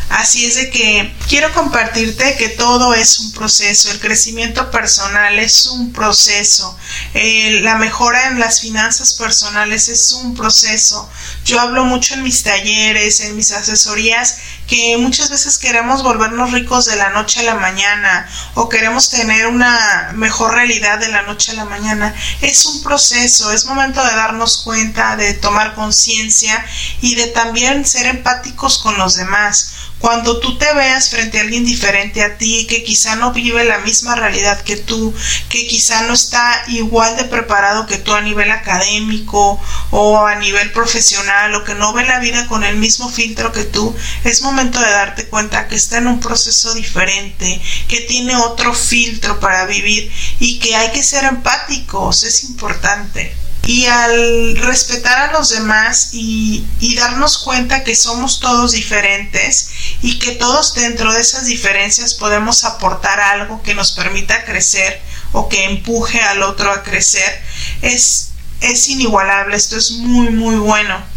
Así 0.09 0.47
es 0.47 0.55
de 0.55 0.71
que 0.71 1.13
quiero 1.29 1.53
compartirte 1.53 2.37
que 2.37 2.49
todo 2.51 2.95
es 2.95 3.19
un 3.19 3.33
proceso, 3.33 3.91
el 3.91 3.99
crecimiento 3.99 4.71
personal 4.71 5.37
es 5.41 5.67
un 5.67 5.93
proceso, 5.93 6.79
eh, 7.13 7.59
la 7.63 7.75
mejora 7.75 8.29
en 8.29 8.39
las 8.39 8.61
finanzas 8.61 9.15
personales 9.15 9.89
es 9.89 10.13
un 10.13 10.37
proceso. 10.37 11.11
Yo 11.45 11.59
hablo 11.59 11.85
mucho 11.85 12.15
en 12.15 12.23
mis 12.23 12.45
talleres, 12.45 13.19
en 13.21 13.35
mis 13.35 13.51
asesorías, 13.51 14.39
que 14.67 14.97
muchas 14.99 15.31
veces 15.31 15.59
queremos 15.59 16.03
volvernos 16.03 16.53
ricos 16.53 16.87
de 16.87 16.97
la 16.97 17.11
noche 17.11 17.41
a 17.41 17.45
la 17.45 17.55
mañana 17.55 18.29
o 18.55 18.69
queremos 18.69 19.11
tener 19.11 19.47
una 19.47 20.11
mejor 20.15 20.55
realidad 20.55 20.99
de 20.99 21.09
la 21.09 21.23
noche 21.23 21.53
a 21.53 21.55
la 21.55 21.65
mañana. 21.65 22.15
Es 22.41 22.67
un 22.67 22.83
proceso, 22.83 23.53
es 23.53 23.67
momento 23.67 24.05
de 24.05 24.11
darnos 24.11 24.63
cuenta, 24.63 25.17
de 25.17 25.35
tomar 25.35 25.75
conciencia 25.75 26.65
y 27.01 27.15
de 27.15 27.29
también 27.29 27.85
ser 27.85 28.07
empáticos 28.07 28.79
con 28.79 28.99
los 28.99 29.17
demás 29.17 29.73
cuando 29.99 30.41
tú 30.41 30.59
te 30.59 30.73
veas 30.75 31.09
frente 31.09 31.39
a 31.39 31.41
alguien 31.41 31.65
diferente 31.65 32.23
a 32.23 32.37
ti, 32.37 32.67
que 32.69 32.85
quizá 32.85 33.17
no 33.17 33.33
vive 33.33 33.65
la 33.65 33.79
misma 33.79 34.15
realidad 34.15 34.61
que 34.61 34.77
tú, 34.77 35.15
que 35.49 35.67
quizá 35.67 36.03
no 36.03 36.13
está 36.13 36.65
igual 36.69 37.17
de 37.17 37.25
preparado 37.25 37.87
que 37.87 37.97
tú 37.97 38.13
a 38.13 38.21
nivel 38.21 38.51
académico 38.51 39.61
o 39.91 40.27
a 40.27 40.35
nivel 40.37 40.71
profesional 40.73 41.55
o 41.55 41.65
que 41.65 41.75
no 41.75 41.93
ve 41.95 42.05
la 42.05 42.21
vida 42.21 42.47
con 42.47 42.63
el 42.63 42.77
mismo 42.77 43.09
filtro 43.09 43.53
que 43.53 43.65
tú, 43.65 43.97
es 44.25 44.43
momento 44.43 44.56
de 44.57 44.91
darte 44.91 45.29
cuenta 45.29 45.69
que 45.69 45.77
está 45.77 45.99
en 45.99 46.07
un 46.07 46.21
proceso 46.21 46.75
diferente, 46.75 47.61
que 47.89 48.01
tiene 48.03 48.37
otro 48.37 48.73
filtro 48.75 49.39
para 49.39 49.67
vivir 49.67 50.11
y 50.41 50.59
que 50.59 50.75
hay 50.75 50.91
que 50.93 51.03
ser 51.03 51.25
empáticos, 51.25 52.23
es 52.25 52.45
importante 52.45 53.35
y 53.67 53.87
al 53.87 54.57
respetar 54.59 55.29
a 55.29 55.33
los 55.33 55.51
demás 55.51 56.11
y, 56.13 56.65
darnos 56.97 57.39
cuenta 57.39 57.85
que 57.85 57.95
somos 57.95 58.41
todos 58.41 58.73
diferentes 58.73 59.69
y 60.01 60.19
que 60.19 60.33
todos 60.33 60.75
dentro 60.75 61.13
de 61.13 61.21
esas 61.21 61.45
diferencias 61.45 62.15
podemos 62.15 62.65
aportar 62.65 63.21
algo 63.21 63.63
que 63.63 63.75
nos 63.75 63.93
permita 63.93 64.45
crecer 64.47 65.03
o 65.33 65.49
que 65.49 65.65
empuje 65.65 66.23
al 66.23 66.43
otro 66.43 66.71
a 66.73 66.83
crecer, 66.83 67.43
es, 67.83 68.31
es 68.61 68.89
inigualable, 68.89 69.57
esto 69.57 69.77
es 69.77 69.91
muy 69.91 70.31
muy 70.31 70.57
bueno. 70.57 71.16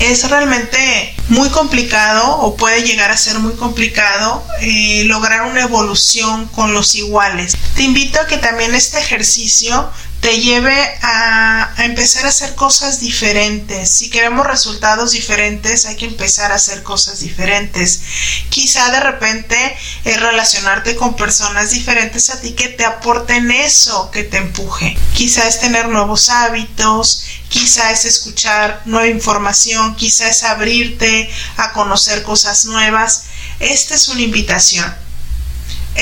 Es 0.00 0.28
realmente 0.30 1.14
muy 1.28 1.48
complicado 1.50 2.38
o 2.38 2.56
puede 2.56 2.82
llegar 2.82 3.10
a 3.10 3.16
ser 3.16 3.38
muy 3.40 3.54
complicado 3.54 4.44
eh, 4.60 5.02
lograr 5.04 5.42
una 5.42 5.62
evolución 5.62 6.46
con 6.48 6.72
los 6.72 6.94
iguales. 6.94 7.56
Te 7.74 7.82
invito 7.82 8.20
a 8.20 8.26
que 8.26 8.38
también 8.38 8.74
este 8.74 8.98
ejercicio 8.98 9.90
te 10.20 10.40
lleve 10.40 10.76
a, 11.02 11.74
empezar 11.78 12.26
a 12.26 12.30
hacer 12.30 12.54
cosas 12.54 13.00
diferentes. 13.00 13.90
Si 13.90 14.10
queremos 14.10 14.46
resultados 14.46 15.12
diferentes, 15.12 15.86
hay 15.86 15.96
que 15.96 16.06
empezar 16.06 16.50
a 16.50 16.56
hacer 16.56 16.82
cosas 16.82 17.20
diferentes. 17.20 18.00
Quizá 18.48 18.90
de 18.90 19.00
repente 19.00 19.76
es 20.04 20.20
relacionarte 20.20 20.96
con 20.96 21.14
personas 21.14 21.70
diferentes 21.70 22.30
a 22.30 22.40
ti 22.40 22.52
que 22.52 22.68
te 22.68 22.84
aporten 22.84 23.50
eso, 23.50 24.10
que 24.10 24.24
te 24.24 24.38
empuje. 24.38 24.96
Quizá 25.14 25.46
es 25.46 25.60
tener 25.60 25.88
nuevos 25.88 26.28
hábitos, 26.28 27.24
quizá 27.48 27.92
es 27.92 28.04
escuchar 28.04 28.82
nueva 28.86 29.08
información, 29.08 29.94
quizá 29.94 30.28
es 30.28 30.42
abrirte 30.42 31.30
a 31.56 31.72
conocer 31.72 32.22
cosas 32.22 32.64
nuevas. 32.64 33.24
Esta 33.60 33.94
es 33.94 34.08
una 34.08 34.22
invitación 34.22 35.07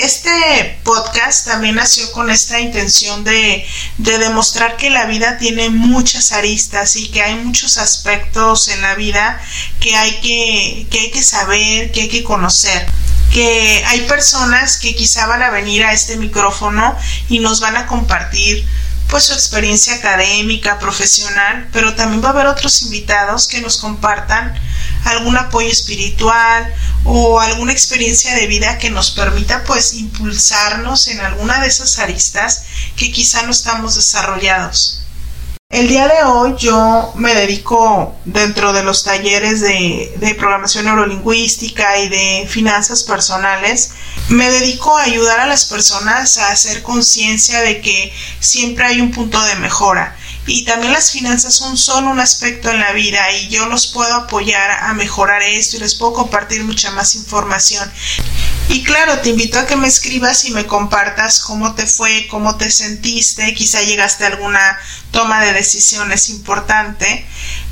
este 0.03 0.79
podcast 0.85 1.47
también 1.47 1.77
nació 1.77 2.11
con 2.13 2.31
esta 2.31 2.61
intención 2.61 3.25
de, 3.25 3.67
demostrar 3.99 4.77
que 4.77 4.91
la 4.91 5.07
vida 5.07 5.39
tiene 5.39 5.71
muchas 5.71 6.33
aristas 6.33 6.97
y 6.97 7.09
que 7.09 7.23
hay 7.23 7.35
muchos 7.37 7.79
aspectos 7.79 8.69
en 8.69 8.83
la 8.83 8.95
vida 8.95 9.41
que 9.81 9.97
hay 9.97 10.21
que, 10.21 10.87
que 10.91 11.01
hay 11.01 11.11
que 11.11 11.23
saber, 11.23 11.93
que 11.93 12.03
hay 12.03 12.09
que 12.09 12.25
conocer. 12.25 12.87
que 13.33 13.83
hay 13.87 14.01
personas 14.03 14.79
que 14.79 14.95
quizá 14.95 15.27
van 15.27 15.43
a 15.43 15.51
venir 15.51 15.85
a 15.85 15.93
este 15.93 16.17
micrófono 16.17 16.97
y 17.29 17.41
nos 17.41 17.61
van 17.61 17.77
a 17.77 17.87
compartir 17.87 18.65
pues 19.09 19.25
su 19.25 19.33
experiencia 19.33 19.95
académica, 19.95 20.79
profesional, 20.79 21.69
pero 21.73 21.95
también 21.95 22.23
va 22.23 22.29
a 22.29 22.33
haber 22.33 22.47
otros 22.47 22.83
invitados 22.83 23.47
que 23.47 23.61
nos 23.61 23.77
compartan 23.77 24.55
algún 25.07 25.37
apoyo 25.37 25.69
espiritual 25.69 26.75
o 27.05 27.41
alguna 27.41 27.73
experiencia 27.73 28.35
de 28.35 28.47
vida 28.47 28.79
que 28.79 28.91
nos 28.91 29.13
permita 29.13 29.65
pues 29.65 29.95
impulsarnos 29.95 31.09
en 31.09 31.21
alguna 31.21 31.61
de 31.61 31.69
esas 31.69 31.99
aristas 31.99 32.65
que 32.97 33.13
quizá 33.13 33.43
no 33.43 33.53
estamos 33.53 33.95
desarrollados. 33.95 35.03
El 35.69 35.89
día 35.89 36.07
de 36.07 36.23
hoy 36.23 36.55
yo 36.59 37.13
me 37.17 37.35
dedico 37.35 38.15
dentro 38.25 38.73
de 38.73 38.85
los 38.85 39.03
talleres 39.03 39.61
de, 39.61 40.37
programación 40.39 40.85
neurolingüística 40.85 41.99
y 41.99 42.09
de 42.09 42.47
finanzas 42.49 43.03
personales, 43.03 43.91
me 44.29 44.49
dedico 44.49 44.97
a 44.97 45.03
ayudar 45.03 45.41
a 45.41 45.47
las 45.47 45.65
personas 45.65 46.39
a 46.39 46.53
hacer 46.53 46.85
conciencia 46.85 47.63
de 47.63 47.81
que 47.81 48.13
siempre 48.39 48.87
hay 48.87 49.01
un 49.01 49.11
punto 49.11 49.43
de 49.43 49.57
mejora 49.57 50.17
y 50.47 50.65
también 50.65 50.93
las 50.93 51.11
finanzas 51.11 51.55
son 51.55 51.77
solo 51.77 52.11
un 52.11 52.21
aspecto 52.21 52.71
en 52.71 52.79
la 52.79 52.93
vida 52.93 53.33
y 53.33 53.49
yo 53.49 53.67
los 53.67 53.89
puedo 53.89 54.15
apoyar 54.15 54.71
a 54.71 54.95
mejorar 54.95 55.43
esto 55.43 55.77
y 55.77 55.81
les 55.81 55.97
puedo 55.97 56.13
compartir 56.13 56.63
mucha 56.63 56.91
más 56.93 57.17
información. 57.17 57.91
Y 58.69 58.83
claro, 58.83 59.19
te 59.21 59.31
invito 59.31 59.59
a 59.59 59.67
que 59.67 59.77
me 59.77 59.89
escribas 59.89 60.45
y 60.45 60.51
me 60.51 60.67
compartas 60.67 61.41
cómo 61.41 61.75
te 61.75 61.87
fue, 61.87 62.27
cómo 62.29 62.57
te 62.57 62.71
sentiste, 62.71 63.55
quizá 63.55 63.83
llegaste 63.83 64.25
a 64.25 64.29
alguna 64.29 64.79
toma 65.11 65.41
de 65.45 65.53
decisiones 65.53 66.29
importante. 66.29 67.27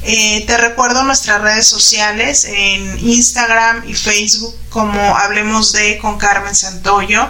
Eh, 0.06 0.44
te 0.46 0.58
recuerdo 0.58 1.02
nuestras 1.02 1.40
redes 1.40 1.66
sociales 1.66 2.44
en 2.44 2.98
Instagram 3.08 3.88
y 3.88 3.94
Facebook 3.94 4.54
como 4.68 5.16
Hablemos 5.16 5.72
de 5.72 5.96
con 5.96 6.18
Carmen 6.18 6.54
Santoyo 6.54 7.26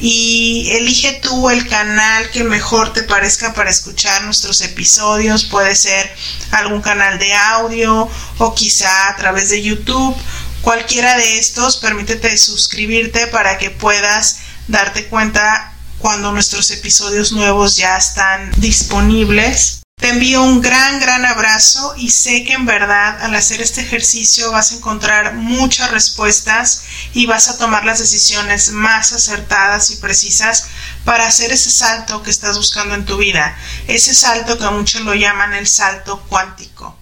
y 0.00 0.68
elige 0.72 1.12
tú 1.22 1.48
el 1.48 1.68
canal 1.68 2.28
que 2.30 2.42
mejor 2.42 2.92
te 2.92 3.04
parezca 3.04 3.54
para 3.54 3.70
escuchar 3.70 4.24
nuestros 4.24 4.60
episodios. 4.62 5.44
Puede 5.44 5.76
ser 5.76 6.12
algún 6.50 6.82
canal 6.82 7.20
de 7.20 7.32
audio 7.34 8.08
o 8.38 8.54
quizá 8.54 9.10
a 9.10 9.16
través 9.16 9.50
de 9.50 9.62
YouTube. 9.62 10.16
Cualquiera 10.60 11.16
de 11.16 11.38
estos, 11.38 11.76
permítete 11.76 12.36
suscribirte 12.36 13.28
para 13.28 13.58
que 13.58 13.70
puedas 13.70 14.38
darte 14.66 15.06
cuenta 15.06 15.72
cuando 15.98 16.32
nuestros 16.32 16.68
episodios 16.72 17.30
nuevos 17.30 17.76
ya 17.76 17.96
están 17.96 18.50
disponibles. 18.56 19.77
Te 19.98 20.10
envío 20.10 20.44
un 20.44 20.60
gran, 20.60 21.00
gran 21.00 21.26
abrazo 21.26 21.92
y 21.96 22.10
sé 22.10 22.44
que 22.44 22.52
en 22.52 22.66
verdad 22.66 23.20
al 23.20 23.34
hacer 23.34 23.60
este 23.60 23.80
ejercicio 23.80 24.52
vas 24.52 24.70
a 24.70 24.76
encontrar 24.76 25.34
muchas 25.34 25.90
respuestas 25.90 26.84
y 27.14 27.26
vas 27.26 27.48
a 27.48 27.58
tomar 27.58 27.84
las 27.84 27.98
decisiones 27.98 28.70
más 28.70 29.12
acertadas 29.12 29.90
y 29.90 29.96
precisas 29.96 30.68
para 31.04 31.26
hacer 31.26 31.50
ese 31.50 31.72
salto 31.72 32.22
que 32.22 32.30
estás 32.30 32.56
buscando 32.56 32.94
en 32.94 33.06
tu 33.06 33.16
vida, 33.16 33.58
ese 33.88 34.14
salto 34.14 34.56
que 34.56 34.70
muchos 34.70 35.00
lo 35.00 35.14
llaman 35.14 35.52
el 35.52 35.66
salto 35.66 36.22
cuántico. 36.28 36.96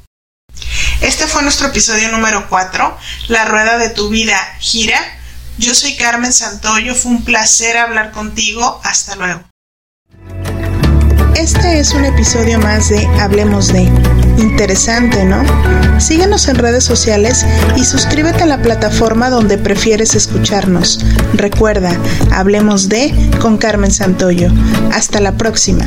Este 1.02 1.26
fue 1.26 1.42
nuestro 1.42 1.68
episodio 1.68 2.08
número 2.08 2.48
4, 2.48 2.98
La 3.28 3.44
rueda 3.44 3.76
de 3.76 3.90
tu 3.90 4.08
vida 4.08 4.40
gira. 4.58 4.98
Yo 5.58 5.74
soy 5.74 5.96
Carmen 5.96 6.32
Santoyo, 6.32 6.94
fue 6.94 7.10
un 7.10 7.24
placer 7.26 7.76
hablar 7.76 8.12
contigo, 8.12 8.80
hasta 8.82 9.16
luego. 9.16 9.44
Este 11.38 11.78
es 11.78 11.92
un 11.92 12.06
episodio 12.06 12.58
más 12.58 12.88
de 12.88 13.06
Hablemos 13.20 13.68
de. 13.68 13.82
Interesante, 14.38 15.24
¿no? 15.26 15.44
Síguenos 16.00 16.48
en 16.48 16.56
redes 16.56 16.82
sociales 16.82 17.44
y 17.76 17.84
suscríbete 17.84 18.44
a 18.44 18.46
la 18.46 18.62
plataforma 18.62 19.28
donde 19.28 19.58
prefieres 19.58 20.14
escucharnos. 20.14 20.98
Recuerda, 21.34 21.94
Hablemos 22.32 22.88
de 22.88 23.14
con 23.38 23.58
Carmen 23.58 23.90
Santoyo. 23.90 24.50
Hasta 24.92 25.20
la 25.20 25.32
próxima. 25.32 25.86